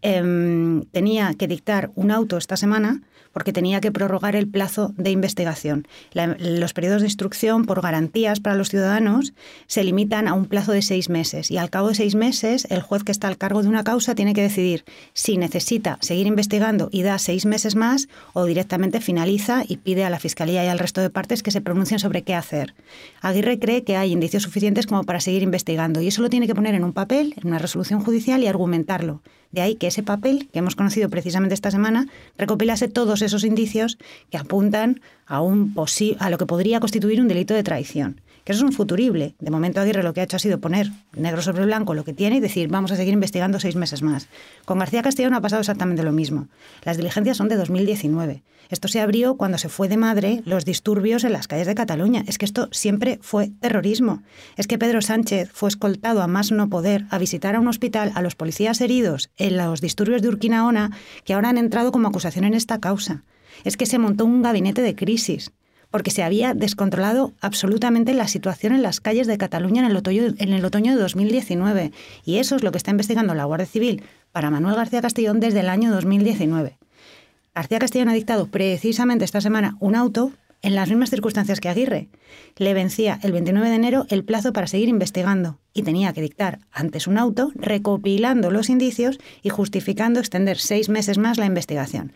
em, 0.01 0.85
tenía 0.85 1.35
que 1.35 1.47
dictar 1.47 1.91
un 1.93 2.09
auto 2.09 2.37
esta 2.37 2.57
semana 2.57 3.03
porque 3.33 3.51
tenía 3.51 3.81
que 3.81 3.91
prorrogar 3.91 4.35
el 4.35 4.47
plazo 4.47 4.93
de 4.97 5.11
investigación. 5.11 5.87
los 6.13 6.73
periodos 6.73 7.01
de 7.01 7.07
instrucción, 7.07 7.65
por 7.65 7.81
garantías 7.81 8.39
para 8.39 8.55
los 8.55 8.69
ciudadanos, 8.69 9.33
se 9.67 9.83
limitan 9.83 10.27
a 10.27 10.33
un 10.33 10.45
plazo 10.45 10.71
de 10.71 10.81
seis 10.81 11.09
meses 11.09 11.51
y 11.51 11.57
al 11.57 11.69
cabo 11.69 11.89
de 11.89 11.95
seis 11.95 12.15
meses 12.15 12.67
el 12.69 12.81
juez 12.81 13.03
que 13.03 13.11
está 13.11 13.27
al 13.27 13.37
cargo 13.37 13.61
de 13.61 13.69
una 13.69 13.83
causa 13.83 14.15
tiene 14.15 14.33
que 14.33 14.41
decidir 14.41 14.85
si 15.13 15.37
necesita 15.37 15.97
seguir 16.01 16.27
investigando 16.27 16.89
y 16.91 17.01
da 17.01 17.17
seis 17.17 17.45
meses 17.45 17.75
más 17.75 18.07
o 18.33 18.45
directamente 18.45 19.01
finaliza 19.01 19.63
y 19.67 19.77
pide 19.77 20.05
a 20.05 20.09
la 20.09 20.19
Fiscalía 20.19 20.63
y 20.63 20.67
al 20.67 20.79
resto 20.79 21.01
de 21.01 21.09
partes 21.09 21.43
que 21.43 21.51
se 21.51 21.61
pronuncien 21.61 21.99
sobre 21.99 22.21
qué 22.21 22.35
hacer. 22.35 22.73
Aguirre 23.21 23.59
cree 23.59 23.83
que 23.83 23.97
hay 23.97 24.11
indicios 24.11 24.43
suficientes 24.43 24.87
como 24.87 25.03
para 25.03 25.19
seguir 25.19 25.43
investigando 25.43 26.01
y 26.01 26.07
eso 26.07 26.21
lo 26.21 26.29
tiene 26.29 26.47
que 26.47 26.55
poner 26.55 26.75
en 26.75 26.83
un 26.83 26.93
papel, 26.93 27.33
en 27.37 27.47
una 27.47 27.59
resolución 27.59 28.03
judicial 28.03 28.43
y 28.43 28.47
argumentarlo. 28.47 29.21
De 29.53 29.61
ahí 29.61 29.75
que 29.75 29.87
ese 29.87 30.01
papel, 30.01 30.49
que 30.51 30.59
hemos 30.59 30.75
conocido 30.75 31.09
precisamente 31.09 31.53
esta 31.53 31.71
semana, 31.71 32.07
recopilase 32.37 32.89
todos 32.89 33.21
esos 33.21 33.43
indicios 33.43 33.99
que 34.31 34.37
apuntan 34.37 34.99
a, 35.27 35.41
un 35.41 35.75
a 36.19 36.29
lo 36.31 36.37
que 36.39 36.45
podría 36.45 36.79
constituir 36.79 37.21
un 37.21 37.27
delito 37.27 37.53
de 37.53 37.63
traición 37.63 38.19
que 38.43 38.51
eso 38.51 38.63
es 38.63 38.69
un 38.69 38.73
futurible. 38.73 39.35
De 39.39 39.51
momento 39.51 39.79
Aguirre 39.79 40.03
lo 40.03 40.13
que 40.13 40.21
ha 40.21 40.23
hecho 40.23 40.37
ha 40.37 40.39
sido 40.39 40.59
poner 40.59 40.91
negro 41.15 41.41
sobre 41.41 41.65
blanco 41.65 41.93
lo 41.93 42.03
que 42.03 42.13
tiene 42.13 42.37
y 42.37 42.39
decir, 42.39 42.67
vamos 42.67 42.91
a 42.91 42.95
seguir 42.95 43.13
investigando 43.13 43.59
seis 43.59 43.75
meses 43.75 44.01
más. 44.01 44.27
Con 44.65 44.79
García 44.79 45.01
Castellón 45.01 45.33
ha 45.33 45.41
pasado 45.41 45.61
exactamente 45.61 46.03
lo 46.03 46.11
mismo. 46.11 46.47
Las 46.83 46.97
diligencias 46.97 47.37
son 47.37 47.47
de 47.47 47.55
2019. 47.55 48.43
Esto 48.69 48.87
se 48.87 49.01
abrió 49.01 49.35
cuando 49.35 49.57
se 49.57 49.69
fue 49.69 49.87
de 49.87 49.97
madre 49.97 50.41
los 50.45 50.65
disturbios 50.65 51.23
en 51.23 51.33
las 51.33 51.47
calles 51.47 51.67
de 51.67 51.75
Cataluña. 51.75 52.23
Es 52.27 52.37
que 52.37 52.45
esto 52.45 52.69
siempre 52.71 53.19
fue 53.21 53.51
terrorismo. 53.59 54.23
Es 54.57 54.67
que 54.67 54.77
Pedro 54.77 55.01
Sánchez 55.01 55.51
fue 55.53 55.69
escoltado 55.69 56.21
a 56.21 56.27
más 56.27 56.51
no 56.51 56.69
poder 56.69 57.05
a 57.09 57.17
visitar 57.17 57.55
a 57.55 57.59
un 57.59 57.67
hospital 57.67 58.11
a 58.15 58.21
los 58.21 58.35
policías 58.35 58.81
heridos 58.81 59.29
en 59.37 59.57
los 59.57 59.81
disturbios 59.81 60.21
de 60.21 60.29
Urquinaona 60.29 60.91
que 61.23 61.33
ahora 61.33 61.49
han 61.49 61.57
entrado 61.57 61.91
como 61.91 62.07
acusación 62.07 62.45
en 62.45 62.53
esta 62.53 62.79
causa. 62.79 63.23
Es 63.63 63.77
que 63.77 63.85
se 63.85 63.99
montó 63.99 64.25
un 64.25 64.41
gabinete 64.41 64.81
de 64.81 64.95
crisis 64.95 65.51
porque 65.93 66.09
se 66.09 66.23
había 66.23 66.55
descontrolado 66.55 67.33
absolutamente 67.39 68.15
la 68.15 68.27
situación 68.27 68.73
en 68.73 68.81
las 68.81 68.99
calles 68.99 69.27
de 69.27 69.37
Cataluña 69.37 69.85
en 69.85 69.91
el, 69.91 70.65
otoño, 70.65 70.95
de 70.95 70.99
2019. 70.99 71.91
Y 72.25 72.37
eso 72.37 72.55
es 72.55 72.63
lo 72.63 72.71
que 72.71 72.79
está 72.79 72.89
investigando 72.89 73.35
la 73.35 73.45
Guardia 73.45 73.67
Civil 73.67 74.01
para 74.31 74.49
Manuel 74.49 74.73
García 74.73 75.03
Castellón 75.03 75.39
desde 75.39 75.59
el 75.59 75.69
año 75.69 75.91
2019. 75.91 76.79
García 77.53 77.77
Castellón 77.77 78.09
ha 78.09 78.15
dictado 78.15 78.47
precisamente 78.47 79.23
esta 79.23 79.39
semana 79.39 79.77
un 79.79 79.93
auto 79.93 80.31
en 80.63 80.73
las 80.73 80.89
mismas 80.89 81.11
circunstancias 81.11 81.59
que 81.59 81.69
Aguirre. 81.69 82.09
Le 82.57 82.73
vencía 82.73 83.19
el 83.21 83.31
29 83.31 83.69
de 83.69 83.75
enero 83.75 84.07
el 84.09 84.23
plazo 84.23 84.51
para 84.51 84.65
seguir 84.65 84.89
investigando 84.89 85.59
y 85.75 85.83
tenía 85.83 86.11
que 86.11 86.21
dictar 86.21 86.57
antes 86.71 87.05
un 87.05 87.19
auto 87.19 87.51
recopilando 87.53 88.49
los 88.49 88.71
indicios 88.71 89.19
y 89.43 89.49
justificando 89.49 90.19
extender 90.19 90.57
seis 90.57 90.89
meses 90.89 91.19
más 91.19 91.37
la 91.37 91.45
investigación 91.45 92.13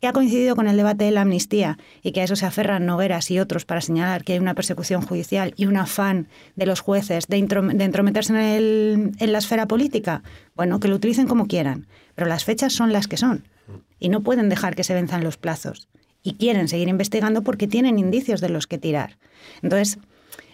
que 0.00 0.08
ha 0.08 0.12
coincidido 0.12 0.56
con 0.56 0.66
el 0.66 0.76
debate 0.76 1.04
de 1.04 1.10
la 1.10 1.22
amnistía 1.22 1.78
y 2.02 2.12
que 2.12 2.22
a 2.22 2.24
eso 2.24 2.34
se 2.34 2.46
aferran 2.46 2.86
Nogueras 2.86 3.30
y 3.30 3.38
otros 3.38 3.66
para 3.66 3.82
señalar 3.82 4.24
que 4.24 4.32
hay 4.32 4.38
una 4.38 4.54
persecución 4.54 5.02
judicial 5.02 5.52
y 5.56 5.66
un 5.66 5.76
afán 5.76 6.28
de 6.56 6.66
los 6.66 6.80
jueces 6.80 7.26
de, 7.28 7.36
entrometerse 7.36 8.32
en, 8.32 9.12
en 9.18 9.32
la 9.32 9.38
esfera 9.38 9.66
política, 9.66 10.22
bueno, 10.56 10.80
que 10.80 10.88
lo 10.88 10.96
utilicen 10.96 11.28
como 11.28 11.46
quieran, 11.46 11.86
pero 12.14 12.28
las 12.28 12.44
fechas 12.44 12.72
son 12.72 12.92
las 12.92 13.08
que 13.08 13.18
son 13.18 13.44
y 13.98 14.08
no 14.08 14.22
pueden 14.22 14.48
dejar 14.48 14.74
que 14.74 14.84
se 14.84 14.94
venzan 14.94 15.22
los 15.22 15.36
plazos 15.36 15.88
y 16.22 16.34
quieren 16.34 16.68
seguir 16.68 16.88
investigando 16.88 17.42
porque 17.42 17.68
tienen 17.68 17.98
indicios 17.98 18.40
de 18.40 18.48
los 18.48 18.66
que 18.66 18.78
tirar. 18.78 19.18
Entonces, 19.62 19.98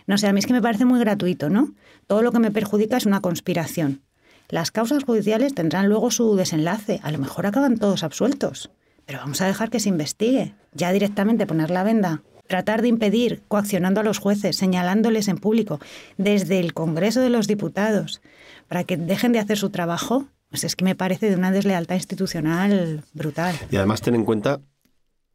no 0.07 0.19
sé, 0.19 0.27
a 0.27 0.33
mí 0.33 0.41
es 0.41 0.47
que 0.47 0.53
me 0.53 0.63
parece 0.63 0.85
muy 0.85 1.01
gratuito, 1.01 1.51
¿no? 1.51 1.73
Todo 2.07 2.23
lo 2.23 2.33
que 2.33 2.39
me 2.39 2.51
perjudica 2.51 2.97
es 2.97 3.07
una 3.07 3.21
conspiración. 3.21 4.03
Las 4.49 4.71
causas 4.71 5.03
judiciales 5.03 5.55
tendrán 5.55 5.89
luego 5.89 6.13
su 6.13 6.37
desenlace, 6.37 7.01
a 7.03 7.11
lo 7.11 7.19
mejor 7.19 7.47
acaban 7.47 7.79
todos 7.79 8.05
absueltos 8.05 8.71
pero 9.07 9.21
vamos 9.21 9.41
a 9.41 9.47
dejar 9.47 9.71
que 9.71 9.81
se 9.81 9.89
investigue. 9.89 10.55
Ya 10.73 10.93
directamente 10.93 11.47
poner 11.47 11.71
la 11.71 11.85
venda. 11.85 12.23
Tratar 12.49 12.83
de 12.83 12.89
impedir, 12.89 13.43
coaccionando 13.49 14.01
a 14.01 14.05
los 14.05 14.19
jueces, 14.19 14.57
señalándoles 14.57 15.29
en 15.29 15.39
público, 15.39 15.81
desde 16.17 16.61
el 16.61 16.75
Congreso 16.75 17.21
de 17.21 17.31
los 17.31 17.47
Diputados, 17.47 18.21
para 18.69 18.85
que 18.85 18.97
dejen 18.97 19.33
de 19.33 19.39
hacer 19.39 19.59
su 19.59 19.71
trabajo, 19.71 20.27
pues 20.51 20.65
es 20.65 20.77
que 20.77 20.85
me 20.85 20.95
parece 20.95 21.29
de 21.29 21.37
una 21.37 21.51
deslealtad 21.51 21.97
institucional 21.97 23.03
brutal. 23.15 23.57
Y 23.71 23.77
además 23.77 24.01
ten 24.01 24.15
en 24.15 24.25
cuenta 24.25 24.61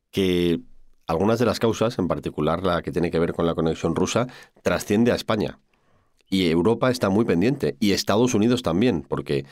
que 0.10 0.62
algunas 1.08 1.40
de 1.40 1.46
las 1.46 1.60
causas, 1.60 1.98
en 2.00 2.08
particular 2.08 2.64
la 2.64 2.82
que 2.82 2.92
tiene 2.92 3.12
que 3.12 3.20
ver 3.20 3.34
con 3.34 3.46
la 3.46 3.56
conexión 3.56 3.96
rusa, 3.96 4.28
trasciende 4.62 5.12
a 5.12 5.16
España. 5.16 5.60
Y 6.30 6.50
Europa 6.50 6.92
está 6.92 7.10
muy 7.10 7.26
pendiente, 7.26 7.76
y 7.82 7.92
Estados 7.92 8.34
Unidos 8.34 8.64
también, 8.64 9.02
porque 9.02 9.46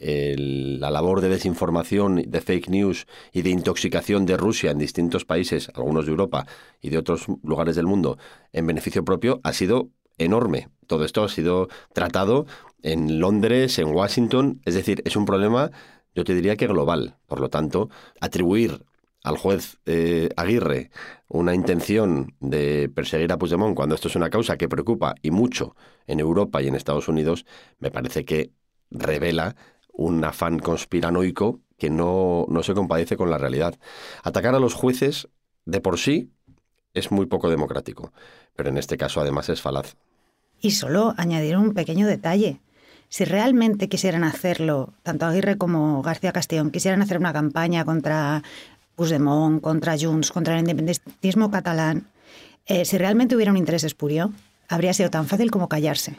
la 0.00 0.90
labor 0.90 1.20
de 1.20 1.28
desinformación, 1.28 2.22
de 2.26 2.40
fake 2.40 2.68
news 2.68 3.06
y 3.32 3.42
de 3.42 3.50
intoxicación 3.50 4.26
de 4.26 4.36
Rusia 4.36 4.70
en 4.70 4.78
distintos 4.78 5.24
países, 5.24 5.70
algunos 5.74 6.06
de 6.06 6.12
Europa 6.12 6.46
y 6.80 6.90
de 6.90 6.98
otros 6.98 7.26
lugares 7.42 7.76
del 7.76 7.86
mundo, 7.86 8.18
en 8.52 8.66
beneficio 8.66 9.04
propio, 9.04 9.40
ha 9.42 9.52
sido 9.52 9.90
enorme. 10.18 10.68
Todo 10.86 11.04
esto 11.04 11.24
ha 11.24 11.28
sido 11.28 11.68
tratado 11.92 12.46
en 12.82 13.20
Londres, 13.20 13.78
en 13.78 13.88
Washington, 13.88 14.60
es 14.64 14.74
decir, 14.74 15.02
es 15.04 15.16
un 15.16 15.24
problema, 15.24 15.70
yo 16.14 16.24
te 16.24 16.34
diría 16.34 16.56
que 16.56 16.66
global. 16.66 17.16
Por 17.26 17.40
lo 17.40 17.48
tanto, 17.50 17.90
atribuir 18.20 18.84
al 19.26 19.36
juez 19.36 19.78
eh, 19.86 20.28
Aguirre 20.36 20.90
una 21.28 21.54
intención 21.54 22.36
de 22.38 22.88
perseguir 22.88 23.32
a 23.32 23.38
Puigdemont 23.38 23.74
cuando 23.74 23.96
esto 23.96 24.06
es 24.06 24.14
una 24.14 24.30
causa 24.30 24.56
que 24.56 24.68
preocupa 24.68 25.16
y 25.20 25.32
mucho 25.32 25.74
en 26.06 26.20
Europa 26.20 26.62
y 26.62 26.68
en 26.68 26.76
Estados 26.76 27.08
Unidos, 27.08 27.44
me 27.80 27.90
parece 27.90 28.24
que 28.24 28.52
revela 28.90 29.56
un 29.96 30.24
afán 30.24 30.58
conspiranoico 30.58 31.60
que 31.78 31.90
no, 31.90 32.46
no 32.48 32.62
se 32.62 32.74
compadece 32.74 33.16
con 33.16 33.30
la 33.30 33.38
realidad. 33.38 33.74
Atacar 34.22 34.54
a 34.54 34.60
los 34.60 34.74
jueces 34.74 35.28
de 35.64 35.80
por 35.80 35.98
sí 35.98 36.30
es 36.94 37.10
muy 37.10 37.26
poco 37.26 37.50
democrático, 37.50 38.12
pero 38.54 38.68
en 38.68 38.78
este 38.78 38.96
caso 38.96 39.20
además 39.20 39.48
es 39.48 39.60
falaz. 39.60 39.96
Y 40.60 40.70
solo 40.72 41.14
añadir 41.16 41.56
un 41.56 41.74
pequeño 41.74 42.06
detalle. 42.06 42.60
Si 43.08 43.24
realmente 43.24 43.88
quisieran 43.88 44.24
hacerlo, 44.24 44.94
tanto 45.02 45.26
Aguirre 45.26 45.58
como 45.58 46.02
García 46.02 46.32
Castellón 46.32 46.70
quisieran 46.70 47.02
hacer 47.02 47.18
una 47.18 47.32
campaña 47.32 47.84
contra 47.84 48.42
Puigdemont, 48.96 49.60
contra 49.62 49.96
Junts, 49.98 50.32
contra 50.32 50.54
el 50.54 50.60
independentismo 50.60 51.50
catalán, 51.50 52.06
eh, 52.66 52.84
si 52.84 52.98
realmente 52.98 53.36
hubiera 53.36 53.52
un 53.52 53.58
interés 53.58 53.84
espurio, 53.84 54.32
habría 54.68 54.92
sido 54.92 55.10
tan 55.10 55.26
fácil 55.26 55.50
como 55.50 55.68
callarse 55.68 56.16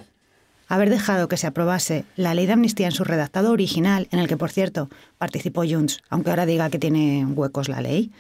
haber 0.67 0.89
dejado 0.89 1.27
que 1.27 1.38
se 1.38 1.47
aprobase 1.47 2.05
la 2.15 2.33
ley 2.33 2.45
de 2.45 2.53
amnistía 2.53 2.88
en 2.88 2.91
su 2.91 3.03
redactado 3.03 3.51
original, 3.51 4.07
en 4.12 4.19
el 4.19 4.27
que, 4.27 4.38
por 4.38 4.51
cierto, 4.51 4.89
participó 5.17 5.63
Junts, 5.67 6.01
aunque 6.09 6.29
ahora 6.29 6.45
diga 6.45 6.69
que 6.69 6.79
tiene 6.79 7.25
huecos 7.25 7.69
la 7.69 7.81
ley, 7.81 8.12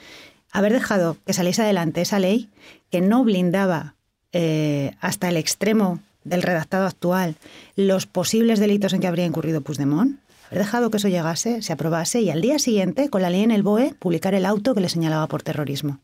haber 0.51 0.73
dejado 0.73 1.17
que 1.25 1.33
saliese 1.33 1.61
adelante 1.61 2.01
esa 2.01 2.19
ley 2.19 2.49
que 2.89 3.01
no 3.01 3.23
blindaba 3.23 3.95
eh, 4.31 4.91
hasta 5.01 5.29
el 5.29 5.37
extremo 5.37 5.99
del 6.23 6.41
redactado 6.41 6.87
actual 6.87 7.35
los 7.75 8.05
posibles 8.05 8.59
delitos 8.59 8.93
en 8.93 9.01
que 9.01 9.07
habría 9.07 9.25
incurrido 9.25 9.61
Puigdemont, 9.61 10.19
haber 10.47 10.59
dejado 10.59 10.89
que 10.89 10.97
eso 10.97 11.07
llegase, 11.09 11.61
se 11.61 11.73
aprobase 11.73 12.21
y 12.21 12.29
al 12.29 12.41
día 12.41 12.59
siguiente, 12.59 13.09
con 13.09 13.21
la 13.21 13.29
ley 13.29 13.43
en 13.43 13.51
el 13.51 13.63
BOE, 13.63 13.93
publicar 13.99 14.33
el 14.33 14.45
auto 14.45 14.73
que 14.73 14.81
le 14.81 14.89
señalaba 14.89 15.27
por 15.27 15.43
terrorismo 15.43 15.99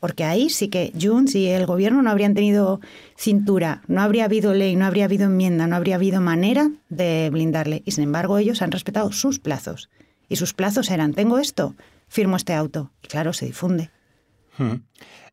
porque 0.00 0.24
ahí 0.24 0.50
sí 0.50 0.68
que 0.68 0.92
Junts 1.00 1.34
y 1.34 1.46
el 1.48 1.66
gobierno 1.66 2.02
no 2.02 2.10
habrían 2.10 2.34
tenido 2.34 2.80
cintura, 3.16 3.82
no 3.88 4.02
habría 4.02 4.26
habido 4.26 4.54
ley, 4.54 4.76
no 4.76 4.86
habría 4.86 5.06
habido 5.06 5.26
enmienda, 5.26 5.66
no 5.66 5.76
habría 5.76 5.96
habido 5.96 6.20
manera 6.20 6.70
de 6.88 7.28
blindarle. 7.30 7.82
Y 7.84 7.92
sin 7.92 8.04
embargo 8.04 8.38
ellos 8.38 8.62
han 8.62 8.72
respetado 8.72 9.12
sus 9.12 9.38
plazos. 9.38 9.88
Y 10.28 10.36
sus 10.36 10.54
plazos 10.54 10.90
eran, 10.90 11.14
tengo 11.14 11.38
esto, 11.38 11.74
firmo 12.08 12.36
este 12.36 12.52
auto. 12.52 12.90
Y 13.02 13.08
claro, 13.08 13.32
se 13.32 13.46
difunde. 13.46 13.90
Hmm. 14.58 14.76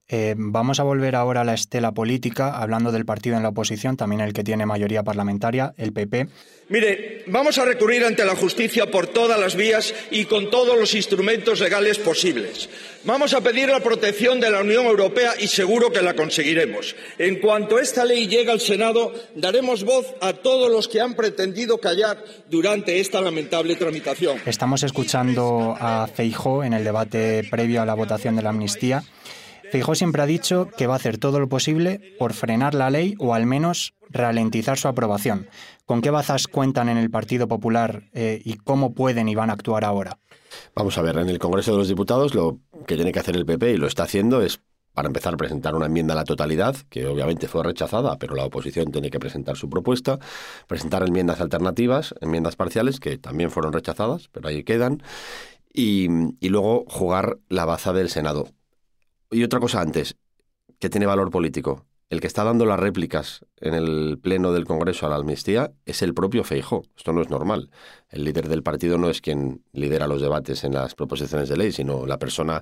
Eh, 0.10 0.36
vamos 0.38 0.80
a 0.82 0.84
volver 0.84 1.16
ahora 1.16 1.42
a 1.42 1.44
la 1.46 1.54
estela 1.54 1.94
política, 1.94 2.58
hablando 2.58 2.92
del 2.92 3.06
partido 3.06 3.38
en 3.38 3.44
la 3.44 3.50
oposición, 3.50 3.96
también 3.96 4.22
el 4.22 4.34
que 4.34 4.44
tiene 4.44 4.66
mayoría 4.66 5.02
parlamentaria, 5.04 5.74
el 5.78 5.94
PP. 5.94 6.28
Mire, 6.70 7.24
vamos 7.28 7.58
a 7.58 7.66
recurrir 7.66 8.04
ante 8.04 8.26
la 8.26 8.36
justicia 8.36 8.92
por 8.92 9.08
todas 9.08 9.40
las 9.40 9.56
vías 9.56 9.94
y 10.12 10.26
con 10.26 10.50
todos 10.50 10.78
los 10.78 10.94
instrumentos 10.94 11.62
legales 11.62 12.00
posibles. 12.00 12.70
Vamos 13.06 13.34
a 13.34 13.42
pedir 13.42 13.70
la 13.70 13.80
protección 13.80 14.40
de 14.40 14.50
la 14.50 14.62
Unión 14.62 14.86
Europea 14.86 15.34
y 15.40 15.48
seguro 15.48 15.92
que 15.92 16.02
la 16.02 16.16
conseguiremos. 16.16 16.96
En 17.18 17.40
cuanto 17.40 17.80
esta 17.80 18.06
ley 18.06 18.28
llegue 18.28 18.52
al 18.52 18.60
Senado, 18.60 19.14
daremos 19.36 19.84
voz 19.84 20.06
a 20.22 20.34
todos 20.34 20.72
los 20.72 20.88
que 20.88 21.02
han 21.02 21.14
pretendido 21.14 21.78
callar 21.80 22.24
durante 22.50 23.00
esta 23.00 23.22
lamentable 23.22 23.76
tramitación. 23.76 24.38
Estamos 24.46 24.84
escuchando 24.84 25.76
a 25.80 26.08
Feijó 26.14 26.64
en 26.64 26.74
el 26.74 26.84
debate 26.84 27.44
previo 27.50 27.82
a 27.82 27.86
la 27.86 27.94
votación 27.94 28.36
de 28.36 28.42
la 28.42 28.50
amnistía. 28.50 29.04
Feijó 29.74 29.96
siempre 29.96 30.22
ha 30.22 30.28
dicho 30.28 30.70
que 30.78 30.86
va 30.86 30.94
a 30.94 30.98
hacer 30.98 31.18
todo 31.18 31.40
lo 31.40 31.50
posible 31.50 32.00
por 32.20 32.34
frenar 32.34 32.76
la 32.76 32.92
ley 32.92 33.16
o 33.18 33.34
al 33.34 33.48
menos 33.48 33.96
ralentizar 34.08 34.78
su 34.78 34.88
aprobación. 34.88 35.48
¿Con 35.88 36.04
qué 36.04 36.12
bazas 36.12 36.48
cuentan 36.48 36.90
en 36.90 36.98
el 36.98 37.10
Partido 37.10 37.48
Popular 37.48 38.04
eh, 38.14 38.40
y 38.46 38.58
cómo 38.58 38.94
pueden 38.94 39.30
y 39.30 39.34
van 39.34 39.50
a 39.50 39.54
actuar 39.54 39.84
ahora? 39.84 40.20
Vamos 40.76 40.96
a 41.00 41.02
ver, 41.02 41.18
en 41.18 41.28
el 41.28 41.40
Congreso 41.40 41.72
de 41.72 41.80
los 41.80 41.88
Diputados 41.88 42.36
lo 42.36 42.60
que 42.86 42.94
tiene 42.94 43.12
que 43.12 43.18
hacer 43.18 43.36
el 43.36 43.48
PP 43.48 43.72
y 43.72 43.78
lo 43.78 43.88
está 43.88 44.04
haciendo 44.04 44.44
es 44.44 44.62
para 44.94 45.08
empezar 45.08 45.36
presentar 45.38 45.74
una 45.74 45.88
enmienda 45.88 46.14
a 46.14 46.18
la 46.18 46.24
totalidad, 46.24 46.76
que 46.92 47.08
obviamente 47.08 47.48
fue 47.48 47.64
rechazada, 47.64 48.20
pero 48.20 48.36
la 48.36 48.46
oposición 48.46 48.92
tiene 48.92 49.10
que 49.10 49.20
presentar 49.20 49.58
su 49.58 49.72
propuesta, 49.72 50.20
presentar 50.68 51.02
enmiendas 51.02 51.42
alternativas, 51.42 52.14
enmiendas 52.22 52.56
parciales, 52.56 53.00
que 53.00 53.18
también 53.18 53.50
fueron 53.50 53.74
rechazadas, 53.74 54.30
pero 54.32 54.50
ahí 54.50 54.64
quedan, 54.64 55.02
y 55.74 56.08
luego 56.42 56.86
jugar 56.88 57.40
la 57.50 57.66
baza 57.66 57.92
del 57.92 58.10
Senado. 58.10 58.50
Y 59.34 59.44
otra 59.44 59.60
cosa 59.60 59.82
antes, 59.82 60.16
que 60.80 60.90
tiene 60.90 61.08
valor 61.08 61.32
político. 61.32 61.86
El 62.10 62.22
que 62.22 62.28
está 62.28 62.44
dando 62.44 62.66
las 62.66 62.80
réplicas 62.80 63.44
en 63.60 63.74
el 63.74 64.20
pleno 64.22 64.52
del 64.54 64.66
Congreso 64.66 65.08
a 65.08 65.10
la 65.10 65.16
amnistía 65.16 65.72
es 65.86 66.04
el 66.04 66.14
propio 66.14 66.44
Feijó. 66.44 66.84
Esto 66.96 67.12
no 67.12 67.22
es 67.24 67.30
normal. 67.32 67.72
El 68.10 68.24
líder 68.24 68.48
del 68.50 68.62
partido 68.62 69.00
no 69.00 69.10
es 69.10 69.20
quien 69.20 69.64
lidera 69.72 70.08
los 70.08 70.22
debates 70.22 70.64
en 70.64 70.74
las 70.74 70.94
proposiciones 70.94 71.50
de 71.50 71.58
ley, 71.58 71.72
sino 71.72 72.06
la 72.06 72.20
persona, 72.20 72.62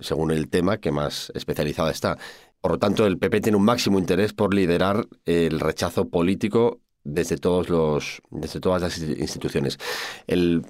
según 0.00 0.30
el 0.30 0.48
tema, 0.48 0.78
que 0.78 0.92
más 0.92 1.30
especializada 1.34 1.90
está. 1.90 2.16
Por 2.62 2.70
lo 2.70 2.78
tanto, 2.78 3.06
el 3.06 3.18
PP 3.18 3.42
tiene 3.42 3.58
un 3.58 3.64
máximo 3.64 3.98
interés 3.98 4.32
por 4.32 4.54
liderar 4.54 5.06
el 5.26 5.60
rechazo 5.60 6.08
político 6.08 6.80
desde 7.04 7.36
todos 7.36 7.68
los 7.68 8.22
desde 8.30 8.60
todas 8.60 8.80
las 8.80 8.98
instituciones. 8.98 9.78
El 10.26 10.64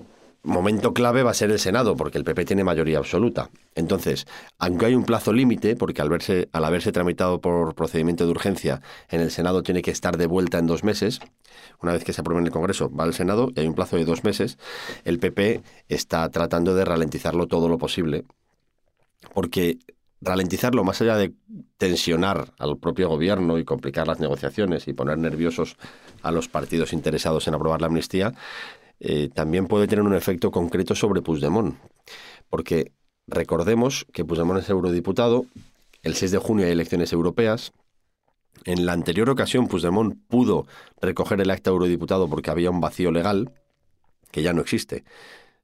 momento 0.46 0.94
clave 0.94 1.22
va 1.22 1.32
a 1.32 1.34
ser 1.34 1.50
el 1.50 1.58
Senado, 1.58 1.96
porque 1.96 2.18
el 2.18 2.24
PP 2.24 2.44
tiene 2.44 2.64
mayoría 2.64 2.98
absoluta. 2.98 3.50
Entonces, 3.74 4.26
aunque 4.58 4.86
hay 4.86 4.94
un 4.94 5.04
plazo 5.04 5.32
límite, 5.32 5.76
porque 5.76 6.00
al, 6.00 6.08
verse, 6.08 6.48
al 6.52 6.64
haberse 6.64 6.92
tramitado 6.92 7.40
por 7.40 7.74
procedimiento 7.74 8.24
de 8.24 8.30
urgencia 8.30 8.80
en 9.08 9.20
el 9.20 9.30
Senado 9.30 9.62
tiene 9.62 9.82
que 9.82 9.90
estar 9.90 10.16
de 10.16 10.26
vuelta 10.26 10.58
en 10.58 10.66
dos 10.66 10.84
meses, 10.84 11.20
una 11.82 11.92
vez 11.92 12.04
que 12.04 12.12
se 12.12 12.20
apruebe 12.20 12.40
en 12.40 12.46
el 12.46 12.52
Congreso 12.52 12.90
va 12.90 13.04
al 13.04 13.14
Senado 13.14 13.50
y 13.54 13.60
hay 13.60 13.66
un 13.66 13.74
plazo 13.74 13.96
de 13.96 14.04
dos 14.04 14.24
meses, 14.24 14.58
el 15.04 15.18
PP 15.18 15.62
está 15.88 16.28
tratando 16.30 16.74
de 16.74 16.84
ralentizarlo 16.84 17.46
todo 17.46 17.68
lo 17.68 17.78
posible, 17.78 18.24
porque 19.34 19.78
ralentizarlo 20.20 20.82
más 20.84 21.00
allá 21.00 21.16
de 21.16 21.32
tensionar 21.76 22.52
al 22.58 22.78
propio 22.78 23.08
gobierno 23.08 23.58
y 23.58 23.64
complicar 23.64 24.06
las 24.06 24.18
negociaciones 24.18 24.88
y 24.88 24.94
poner 24.94 25.18
nerviosos 25.18 25.76
a 26.22 26.30
los 26.30 26.48
partidos 26.48 26.92
interesados 26.92 27.46
en 27.48 27.54
aprobar 27.54 27.80
la 27.80 27.88
amnistía, 27.88 28.32
eh, 29.00 29.28
también 29.32 29.66
puede 29.66 29.86
tener 29.86 30.04
un 30.04 30.14
efecto 30.14 30.50
concreto 30.50 30.94
sobre 30.94 31.22
Puigdemont. 31.22 31.76
Porque 32.48 32.92
recordemos 33.26 34.06
que 34.12 34.24
Puigdemont 34.24 34.60
es 34.60 34.68
eurodiputado, 34.70 35.46
el 36.02 36.14
6 36.14 36.30
de 36.30 36.38
junio 36.38 36.66
hay 36.66 36.72
elecciones 36.72 37.12
europeas, 37.12 37.72
en 38.64 38.86
la 38.86 38.92
anterior 38.92 39.28
ocasión 39.30 39.68
Puigdemont 39.68 40.18
pudo 40.28 40.66
recoger 41.00 41.40
el 41.40 41.50
acta 41.50 41.70
eurodiputado 41.70 42.28
porque 42.28 42.50
había 42.50 42.70
un 42.70 42.80
vacío 42.80 43.10
legal 43.10 43.52
que 44.30 44.42
ya 44.42 44.52
no 44.52 44.60
existe. 44.60 45.04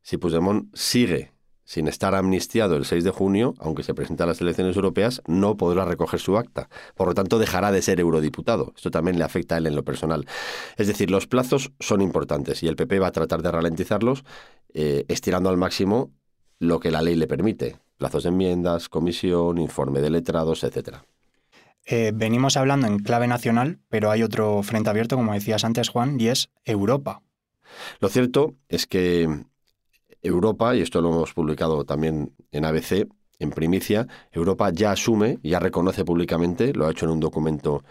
Si 0.02 0.18
Puigdemont 0.18 0.74
sigue 0.74 1.31
sin 1.64 1.88
estar 1.88 2.14
amnistiado 2.14 2.76
el 2.76 2.84
6 2.84 3.04
de 3.04 3.10
junio, 3.10 3.54
aunque 3.58 3.82
se 3.82 3.94
presente 3.94 4.22
a 4.22 4.26
las 4.26 4.40
elecciones 4.40 4.76
europeas, 4.76 5.22
no 5.26 5.56
podrá 5.56 5.84
recoger 5.84 6.20
su 6.20 6.36
acta. 6.36 6.68
Por 6.94 7.08
lo 7.08 7.14
tanto, 7.14 7.38
dejará 7.38 7.72
de 7.72 7.82
ser 7.82 8.00
eurodiputado. 8.00 8.72
Esto 8.76 8.90
también 8.90 9.18
le 9.18 9.24
afecta 9.24 9.54
a 9.54 9.58
él 9.58 9.66
en 9.66 9.76
lo 9.76 9.84
personal. 9.84 10.26
Es 10.76 10.86
decir, 10.86 11.10
los 11.10 11.26
plazos 11.26 11.72
son 11.80 12.00
importantes 12.00 12.62
y 12.62 12.68
el 12.68 12.76
PP 12.76 12.98
va 12.98 13.08
a 13.08 13.12
tratar 13.12 13.42
de 13.42 13.50
ralentizarlos, 13.50 14.24
eh, 14.74 15.04
estirando 15.08 15.50
al 15.50 15.56
máximo 15.56 16.10
lo 16.58 16.80
que 16.80 16.90
la 16.90 17.02
ley 17.02 17.16
le 17.16 17.26
permite. 17.26 17.78
Plazos 17.96 18.24
de 18.24 18.30
enmiendas, 18.30 18.88
comisión, 18.88 19.58
informe 19.58 20.00
de 20.00 20.10
letrados, 20.10 20.64
etcétera. 20.64 21.04
Eh, 21.84 22.12
venimos 22.14 22.56
hablando 22.56 22.86
en 22.86 23.00
clave 23.00 23.26
nacional, 23.26 23.80
pero 23.88 24.10
hay 24.10 24.22
otro 24.22 24.62
frente 24.62 24.90
abierto, 24.90 25.16
como 25.16 25.32
decías 25.32 25.64
antes, 25.64 25.88
Juan, 25.88 26.20
y 26.20 26.28
es 26.28 26.50
Europa. 26.64 27.22
Lo 28.00 28.08
cierto 28.08 28.54
es 28.68 28.86
que 28.86 29.44
Europa, 30.22 30.74
y 30.74 30.80
esto 30.80 31.00
lo 31.00 31.10
hemos 31.10 31.32
publicado 31.32 31.84
también 31.84 32.34
en 32.50 32.64
ABC, 32.64 33.08
en 33.38 33.50
primicia, 33.50 34.06
Europa 34.30 34.70
ya 34.70 34.92
asume, 34.92 35.38
ya 35.42 35.58
reconoce 35.58 36.04
públicamente, 36.04 36.72
lo 36.72 36.86
ha 36.86 36.92
hecho 36.92 37.06
en 37.06 37.12
un 37.12 37.20
documento 37.20 37.82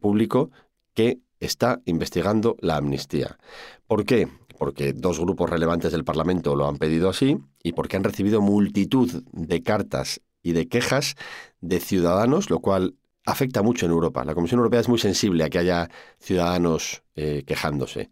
público, 0.00 0.50
que 0.94 1.18
está 1.38 1.80
investigando 1.84 2.56
la 2.60 2.76
amnistía. 2.76 3.38
¿Por 3.86 4.04
qué? 4.04 4.28
Porque 4.58 4.94
dos 4.94 5.20
grupos 5.20 5.50
relevantes 5.50 5.92
del 5.92 6.04
Parlamento 6.04 6.56
lo 6.56 6.66
han 6.66 6.78
pedido 6.78 7.10
así 7.10 7.38
y 7.62 7.72
porque 7.72 7.96
han 7.96 8.04
recibido 8.04 8.40
multitud 8.40 9.22
de 9.32 9.62
cartas 9.62 10.22
y 10.42 10.52
de 10.52 10.68
quejas 10.68 11.14
de 11.60 11.80
ciudadanos, 11.80 12.48
lo 12.48 12.60
cual 12.60 12.94
afecta 13.26 13.62
mucho 13.62 13.84
en 13.84 13.92
Europa. 13.92 14.24
La 14.24 14.34
Comisión 14.34 14.58
Europea 14.58 14.80
es 14.80 14.88
muy 14.88 14.98
sensible 14.98 15.44
a 15.44 15.50
que 15.50 15.58
haya 15.58 15.90
ciudadanos 16.18 17.02
eh, 17.16 17.42
quejándose. 17.46 18.10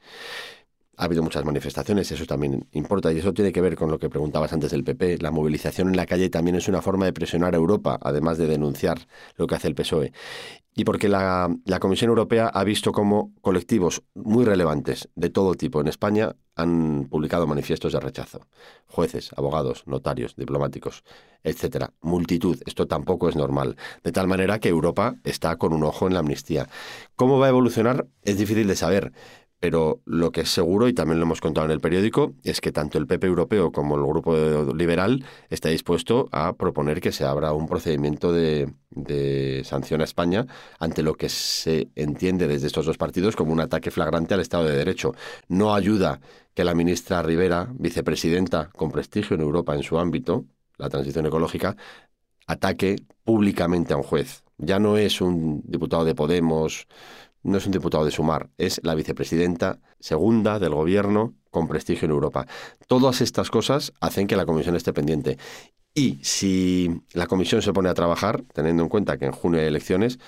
Ha 0.97 1.05
habido 1.05 1.23
muchas 1.23 1.45
manifestaciones, 1.45 2.11
eso 2.13 2.27
también 2.27 2.67
importa, 2.73 3.13
y 3.13 3.19
eso 3.19 3.33
tiene 3.33 3.53
que 3.53 3.61
ver 3.61 3.77
con 3.77 3.91
lo 3.91 3.99
que 3.99 4.09
preguntabas 4.09 4.53
antes 4.53 4.71
del 4.71 4.85
PP. 4.85 5.19
La 5.19 5.31
movilización 5.31 5.89
en 5.89 5.97
la 5.97 6.07
calle 6.07 6.31
también 6.31 6.57
es 6.57 6.69
una 6.69 6.83
forma 6.83 7.05
de 7.07 7.13
presionar 7.13 7.55
a 7.55 7.59
Europa, 7.59 7.99
además 8.01 8.39
de 8.39 8.47
denunciar 8.47 8.99
lo 9.37 9.47
que 9.47 9.55
hace 9.57 9.69
el 9.69 9.75
PSOE. 9.75 10.13
Y 10.77 10.85
porque 10.85 11.09
la, 11.09 11.49
Comisión 11.81 12.09
Europea 12.09 12.49
ha 12.49 12.65
visto 12.65 12.91
cómo 12.91 13.33
colectivos 13.43 14.03
muy 14.15 14.45
relevantes 14.45 15.09
de 15.15 15.31
todo 15.31 15.55
tipo 15.55 15.81
en 15.81 15.87
España 15.87 16.35
han 16.57 17.07
publicado 17.09 17.47
manifiestos 17.47 17.93
de 17.93 18.01
rechazo. 18.01 18.41
Jueces, 18.89 19.31
abogados, 19.37 19.87
notarios, 19.87 20.35
diplomáticos, 20.35 21.05
etcétera. 21.45 21.93
Multitud. 22.01 22.61
Esto 22.67 22.89
tampoco 22.89 23.29
es 23.29 23.37
normal. 23.37 23.77
De 24.03 24.11
tal 24.11 24.27
manera 24.27 24.59
que 24.59 24.69
Europa 24.69 25.15
está 25.23 25.57
con 25.57 25.73
un 25.73 25.85
ojo 25.85 26.09
en 26.09 26.15
la 26.15 26.21
amnistía. 26.21 26.69
¿Cómo 27.15 27.39
va 27.39 27.47
a 27.47 27.51
evolucionar? 27.51 28.09
Es 28.23 28.39
difícil 28.39 28.67
de 28.67 28.77
saber 28.77 29.13
pero 29.65 30.03
lo 30.05 30.31
que 30.31 30.43
es 30.43 30.51
seguro, 30.51 30.89
y 30.89 30.93
también 30.93 31.19
lo 31.19 31.25
hemos 31.25 31.41
contado 31.41 31.65
en 31.65 31.71
el 31.71 31.81
periódico, 31.81 32.35
es 32.45 32.61
que 32.61 32.71
tanto 32.71 32.99
el 32.99 33.07
PP 33.07 33.27
europeo 33.27 33.73
como 33.73 33.97
el 33.97 34.03
Grupo 34.03 34.37
Liberal 34.75 35.25
está 35.49 35.71
dispuesto 35.71 36.29
a 36.33 36.53
proponer 36.53 37.01
que 37.01 37.13
se 37.13 37.25
abra 37.25 37.55
un 37.55 37.67
procedimiento 37.67 38.31
de, 38.31 38.75
sanción 39.65 40.03
a 40.03 40.05
España 40.05 40.47
ante 40.79 41.03
lo 41.03 41.15
que 41.15 41.31
se 41.31 41.89
entiende 41.95 42.47
desde 42.47 42.67
estos 42.67 42.85
dos 42.85 42.99
partidos 42.99 43.37
como 43.37 43.55
un 43.55 43.61
ataque 43.61 43.91
flagrante 43.91 44.35
al 44.35 44.41
Estado 44.41 44.65
de 44.65 44.77
Derecho. 44.77 45.15
No 45.49 45.75
ayuda 45.75 46.21
que 46.53 46.63
la 46.63 46.75
ministra 46.75 47.23
Rivera, 47.23 47.67
vicepresidenta 47.73 48.69
con 48.69 48.91
prestigio 48.91 49.35
en 49.35 49.41
Europa 49.41 49.75
en 49.75 49.83
su 49.83 49.99
ámbito, 49.99 50.45
la 50.77 50.91
transición 50.91 51.25
ecológica, 51.25 51.75
ataque 52.47 52.97
públicamente 53.25 53.95
a 53.95 53.97
un 53.97 54.03
juez. 54.03 54.45
Ya 54.59 54.79
no 54.79 54.99
es 54.99 55.23
un 55.23 55.63
diputado 55.65 56.05
de 56.05 56.15
Podemos 56.15 56.87
no 57.45 57.59
es 57.59 57.67
un 57.67 57.73
diputado 57.73 58.05
de 58.05 58.11
Sumar, 58.11 58.51
es 58.59 58.81
la 58.83 58.95
vicepresidenta 58.95 59.79
segunda 60.01 60.59
del 60.59 60.75
gobierno 60.75 61.35
con 61.51 61.69
prestigio 61.69 62.07
en 62.07 62.13
Europa. 62.13 62.47
Todas 62.89 63.21
estas 63.21 63.51
cosas 63.51 63.93
hacen 64.01 64.27
que 64.27 64.37
la 64.37 64.47
comisión 64.47 64.75
esté 64.75 64.93
pendiente. 64.93 65.39
Y 65.95 66.19
si 66.23 67.03
la 67.13 67.29
comisión 67.29 67.63
se 67.63 67.73
pone 67.73 67.89
a 67.89 67.95
trabajar, 67.95 68.43
teniendo 68.53 68.83
en 68.83 68.89
cuenta 68.89 69.17
que 69.17 69.27
en 69.27 69.33
junio 69.33 69.61
hay 69.61 69.67
elecciones, 69.67 70.19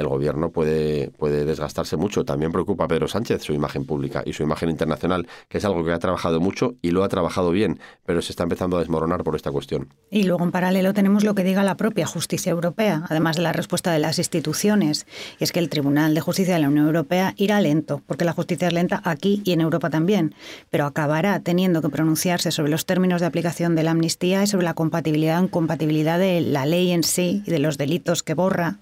el 0.00 0.08
gobierno 0.08 0.50
puede, 0.50 1.10
puede 1.10 1.44
desgastarse 1.44 1.96
mucho. 1.96 2.24
También 2.24 2.52
preocupa 2.52 2.84
a 2.84 2.88
Pedro 2.88 3.06
Sánchez 3.06 3.42
su 3.42 3.52
imagen 3.52 3.84
pública 3.84 4.22
y 4.24 4.32
su 4.32 4.42
imagen 4.42 4.70
internacional, 4.70 5.28
que 5.48 5.58
es 5.58 5.64
algo 5.64 5.84
que 5.84 5.92
ha 5.92 5.98
trabajado 5.98 6.40
mucho 6.40 6.74
y 6.80 6.90
lo 6.90 7.04
ha 7.04 7.08
trabajado 7.08 7.50
bien, 7.50 7.78
pero 8.06 8.22
se 8.22 8.32
está 8.32 8.44
empezando 8.44 8.76
a 8.76 8.80
desmoronar 8.80 9.22
por 9.22 9.36
esta 9.36 9.52
cuestión. 9.52 9.88
Y 10.10 10.24
luego 10.24 10.42
en 10.44 10.52
paralelo 10.52 10.94
tenemos 10.94 11.22
lo 11.22 11.34
que 11.34 11.44
diga 11.44 11.62
la 11.62 11.76
propia 11.76 12.06
justicia 12.06 12.50
europea, 12.50 13.04
además 13.08 13.36
de 13.36 13.42
la 13.42 13.52
respuesta 13.52 13.92
de 13.92 13.98
las 13.98 14.18
instituciones. 14.18 15.06
Y 15.38 15.44
es 15.44 15.52
que 15.52 15.60
el 15.60 15.68
Tribunal 15.68 16.14
de 16.14 16.20
Justicia 16.20 16.54
de 16.54 16.60
la 16.60 16.68
Unión 16.68 16.86
Europea 16.86 17.34
irá 17.36 17.60
lento, 17.60 18.02
porque 18.06 18.24
la 18.24 18.32
justicia 18.32 18.68
es 18.68 18.74
lenta 18.74 19.02
aquí 19.04 19.42
y 19.44 19.52
en 19.52 19.60
Europa 19.60 19.90
también, 19.90 20.34
pero 20.70 20.86
acabará 20.86 21.40
teniendo 21.40 21.82
que 21.82 21.90
pronunciarse 21.90 22.50
sobre 22.50 22.70
los 22.70 22.86
términos 22.86 23.20
de 23.20 23.26
aplicación 23.26 23.74
de 23.74 23.82
la 23.82 23.90
amnistía 23.90 24.42
y 24.42 24.46
sobre 24.46 24.64
la 24.64 24.74
compatibilidad 24.74 25.40
o 25.40 25.44
incompatibilidad 25.44 26.18
de 26.18 26.40
la 26.40 26.64
ley 26.64 26.90
en 26.90 27.02
sí 27.02 27.42
y 27.46 27.50
de 27.50 27.58
los 27.58 27.76
delitos 27.76 28.22
que 28.22 28.34
borra 28.34 28.78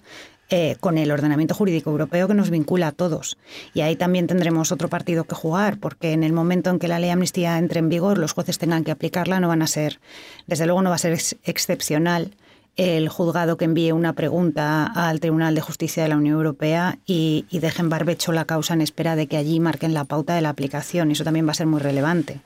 eh, 0.49 0.77
con 0.79 0.97
el 0.97 1.11
ordenamiento 1.11 1.53
jurídico 1.53 1.91
europeo 1.91 2.27
que 2.27 2.33
nos 2.33 2.49
vincula 2.49 2.87
a 2.87 2.91
todos. 2.91 3.37
Y 3.73 3.81
ahí 3.81 3.95
también 3.95 4.27
tendremos 4.27 4.71
otro 4.71 4.89
partido 4.89 5.23
que 5.23 5.35
jugar, 5.35 5.79
porque 5.79 6.11
en 6.11 6.23
el 6.23 6.33
momento 6.33 6.69
en 6.69 6.79
que 6.79 6.87
la 6.87 6.99
ley 6.99 7.11
amnistía 7.11 7.57
entre 7.57 7.79
en 7.79 7.89
vigor, 7.89 8.17
los 8.17 8.33
jueces 8.33 8.57
tengan 8.57 8.83
que 8.83 8.91
aplicarla, 8.91 9.39
no 9.39 9.47
van 9.47 9.61
a 9.61 9.67
ser, 9.67 9.99
desde 10.47 10.65
luego 10.65 10.81
no 10.81 10.89
va 10.89 10.95
a 10.95 10.99
ser 10.99 11.17
excepcional 11.43 12.35
el 12.77 13.09
juzgado 13.09 13.57
que 13.57 13.65
envíe 13.65 13.91
una 13.91 14.13
pregunta 14.13 14.85
al 14.85 15.19
Tribunal 15.19 15.53
de 15.53 15.61
Justicia 15.61 16.01
de 16.01 16.09
la 16.09 16.17
Unión 16.17 16.35
Europea 16.35 16.97
y, 17.05 17.45
y 17.49 17.59
dejen 17.59 17.89
barbecho 17.89 18.31
la 18.31 18.45
causa 18.45 18.73
en 18.73 18.81
espera 18.81 19.17
de 19.17 19.27
que 19.27 19.37
allí 19.37 19.59
marquen 19.59 19.93
la 19.93 20.05
pauta 20.05 20.33
de 20.33 20.41
la 20.41 20.49
aplicación. 20.49 21.11
Eso 21.11 21.25
también 21.25 21.45
va 21.45 21.51
a 21.51 21.55
ser 21.55 21.67
muy 21.67 21.81
relevante. 21.81 22.39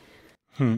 Hmm. 0.57 0.77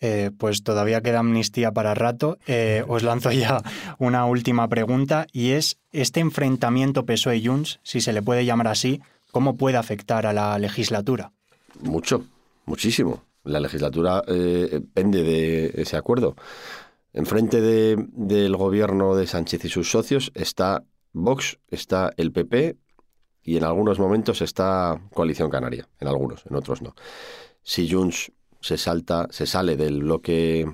Eh, 0.00 0.30
pues 0.36 0.62
todavía 0.62 1.00
queda 1.00 1.18
amnistía 1.20 1.72
para 1.72 1.94
rato. 1.94 2.38
Eh, 2.46 2.84
os 2.86 3.02
lanzo 3.02 3.32
ya 3.32 3.62
una 3.98 4.26
última 4.26 4.68
pregunta 4.68 5.26
y 5.32 5.50
es, 5.50 5.78
¿este 5.90 6.20
enfrentamiento 6.20 7.04
PSOE-Junts, 7.04 7.80
si 7.82 8.00
se 8.00 8.12
le 8.12 8.22
puede 8.22 8.44
llamar 8.44 8.68
así, 8.68 9.00
cómo 9.32 9.56
puede 9.56 9.76
afectar 9.76 10.26
a 10.26 10.32
la 10.32 10.58
legislatura? 10.58 11.32
Mucho, 11.80 12.24
muchísimo. 12.64 13.24
La 13.44 13.60
legislatura 13.60 14.22
eh, 14.26 14.80
pende 14.94 15.22
de 15.22 15.72
ese 15.74 15.96
acuerdo. 15.96 16.36
Enfrente 17.12 17.60
de, 17.60 17.96
del 18.12 18.56
gobierno 18.56 19.16
de 19.16 19.26
Sánchez 19.26 19.64
y 19.64 19.68
sus 19.68 19.90
socios 19.90 20.30
está 20.34 20.84
Vox, 21.12 21.58
está 21.70 22.12
el 22.16 22.30
PP 22.30 22.76
y 23.42 23.56
en 23.56 23.64
algunos 23.64 23.98
momentos 23.98 24.42
está 24.42 25.00
Coalición 25.14 25.50
Canaria, 25.50 25.88
en 25.98 26.08
algunos, 26.08 26.44
en 26.46 26.54
otros 26.54 26.82
no. 26.82 26.94
Si 27.62 27.90
Junts 27.90 28.30
se 28.60 28.76
salta, 28.76 29.26
se 29.30 29.46
sale 29.46 29.76
del 29.76 30.02
bloque 30.02 30.70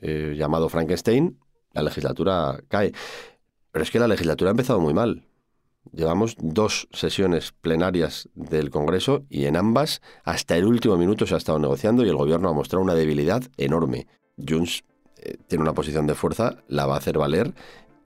eh, 0.00 0.34
llamado 0.36 0.68
Frankenstein, 0.68 1.38
la 1.72 1.82
legislatura 1.82 2.60
cae. 2.68 2.92
Pero 3.70 3.82
es 3.82 3.90
que 3.90 3.98
la 3.98 4.08
legislatura 4.08 4.50
ha 4.50 4.52
empezado 4.52 4.80
muy 4.80 4.94
mal. 4.94 5.26
Llevamos 5.92 6.36
dos 6.38 6.88
sesiones 6.92 7.52
plenarias 7.52 8.28
del 8.34 8.70
Congreso 8.70 9.24
y 9.28 9.46
en 9.46 9.56
ambas 9.56 10.00
hasta 10.24 10.56
el 10.56 10.64
último 10.64 10.96
minuto 10.96 11.26
se 11.26 11.34
ha 11.34 11.38
estado 11.38 11.58
negociando 11.58 12.04
y 12.04 12.08
el 12.08 12.16
gobierno 12.16 12.48
ha 12.48 12.52
mostrado 12.52 12.84
una 12.84 12.94
debilidad 12.94 13.42
enorme. 13.56 14.06
Junts 14.38 14.84
eh, 15.16 15.36
tiene 15.48 15.62
una 15.62 15.74
posición 15.74 16.06
de 16.06 16.14
fuerza, 16.14 16.62
la 16.68 16.86
va 16.86 16.94
a 16.94 16.98
hacer 16.98 17.18
valer 17.18 17.54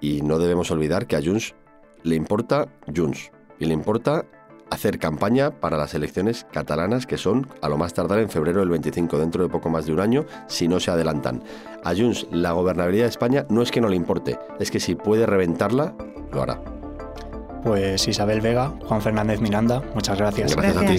y 0.01 0.23
no 0.23 0.39
debemos 0.39 0.71
olvidar 0.71 1.07
que 1.07 1.17
a 1.17 1.23
Junts 1.23 1.55
le 2.03 2.17
importa 2.17 2.69
Junts 2.95 3.31
y 3.59 3.67
le 3.67 3.75
importa 3.75 4.27
hacer 4.71 4.99
campaña 4.99 5.51
para 5.51 5.77
las 5.77 5.95
elecciones 5.95 6.47
catalanas 6.53 7.07
que 7.07 7.19
son 7.19 7.49
a 7.63 7.69
lo 7.69 7.79
más 7.79 7.95
tardar 7.95 8.19
en 8.19 8.29
febrero 8.29 8.61
del 8.61 8.69
25, 8.71 9.19
dentro 9.19 9.43
de 9.43 9.49
poco 9.49 9.71
más 9.71 9.87
de 9.87 9.93
un 9.93 10.01
año, 10.01 10.27
si 10.47 10.69
no 10.69 10.81
se 10.81 10.91
adelantan. 10.91 11.43
A 11.85 11.95
Junts 11.95 12.27
la 12.31 12.53
gobernabilidad 12.53 13.05
de 13.05 13.11
España 13.11 13.47
no 13.49 13.63
es 13.63 13.71
que 13.71 13.81
no 13.81 13.89
le 13.89 13.97
importe, 13.97 14.39
es 14.59 14.71
que 14.71 14.81
si 14.81 14.95
puede 14.95 15.27
reventarla, 15.27 15.95
lo 16.33 16.43
hará. 16.43 16.61
Pues 17.63 18.07
Isabel 18.07 18.41
Vega, 18.41 18.73
Juan 18.87 19.03
Fernández 19.03 19.41
Miranda, 19.41 19.83
muchas 19.95 20.19
gracias. 20.19 20.55
Gracias, 20.55 20.77
a 20.77 20.87
ti. 20.87 20.99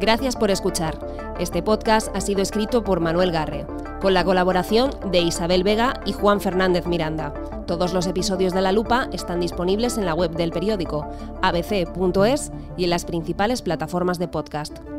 Gracias 0.00 0.36
por 0.36 0.50
escuchar. 0.50 0.98
Este 1.38 1.62
podcast 1.62 2.14
ha 2.14 2.20
sido 2.20 2.42
escrito 2.42 2.82
por 2.84 3.00
Manuel 3.00 3.32
Garre, 3.32 3.66
con 4.00 4.14
la 4.14 4.24
colaboración 4.24 4.90
de 5.10 5.20
Isabel 5.20 5.62
Vega 5.62 6.00
y 6.04 6.12
Juan 6.12 6.40
Fernández 6.40 6.86
Miranda. 6.86 7.32
Todos 7.72 7.94
los 7.94 8.06
episodios 8.06 8.52
de 8.52 8.60
La 8.60 8.70
Lupa 8.70 9.08
están 9.14 9.40
disponibles 9.40 9.96
en 9.96 10.04
la 10.04 10.12
web 10.12 10.32
del 10.32 10.52
periódico 10.52 11.08
abc.es 11.40 12.52
y 12.76 12.84
en 12.84 12.90
las 12.90 13.06
principales 13.06 13.62
plataformas 13.62 14.18
de 14.18 14.28
podcast. 14.28 14.91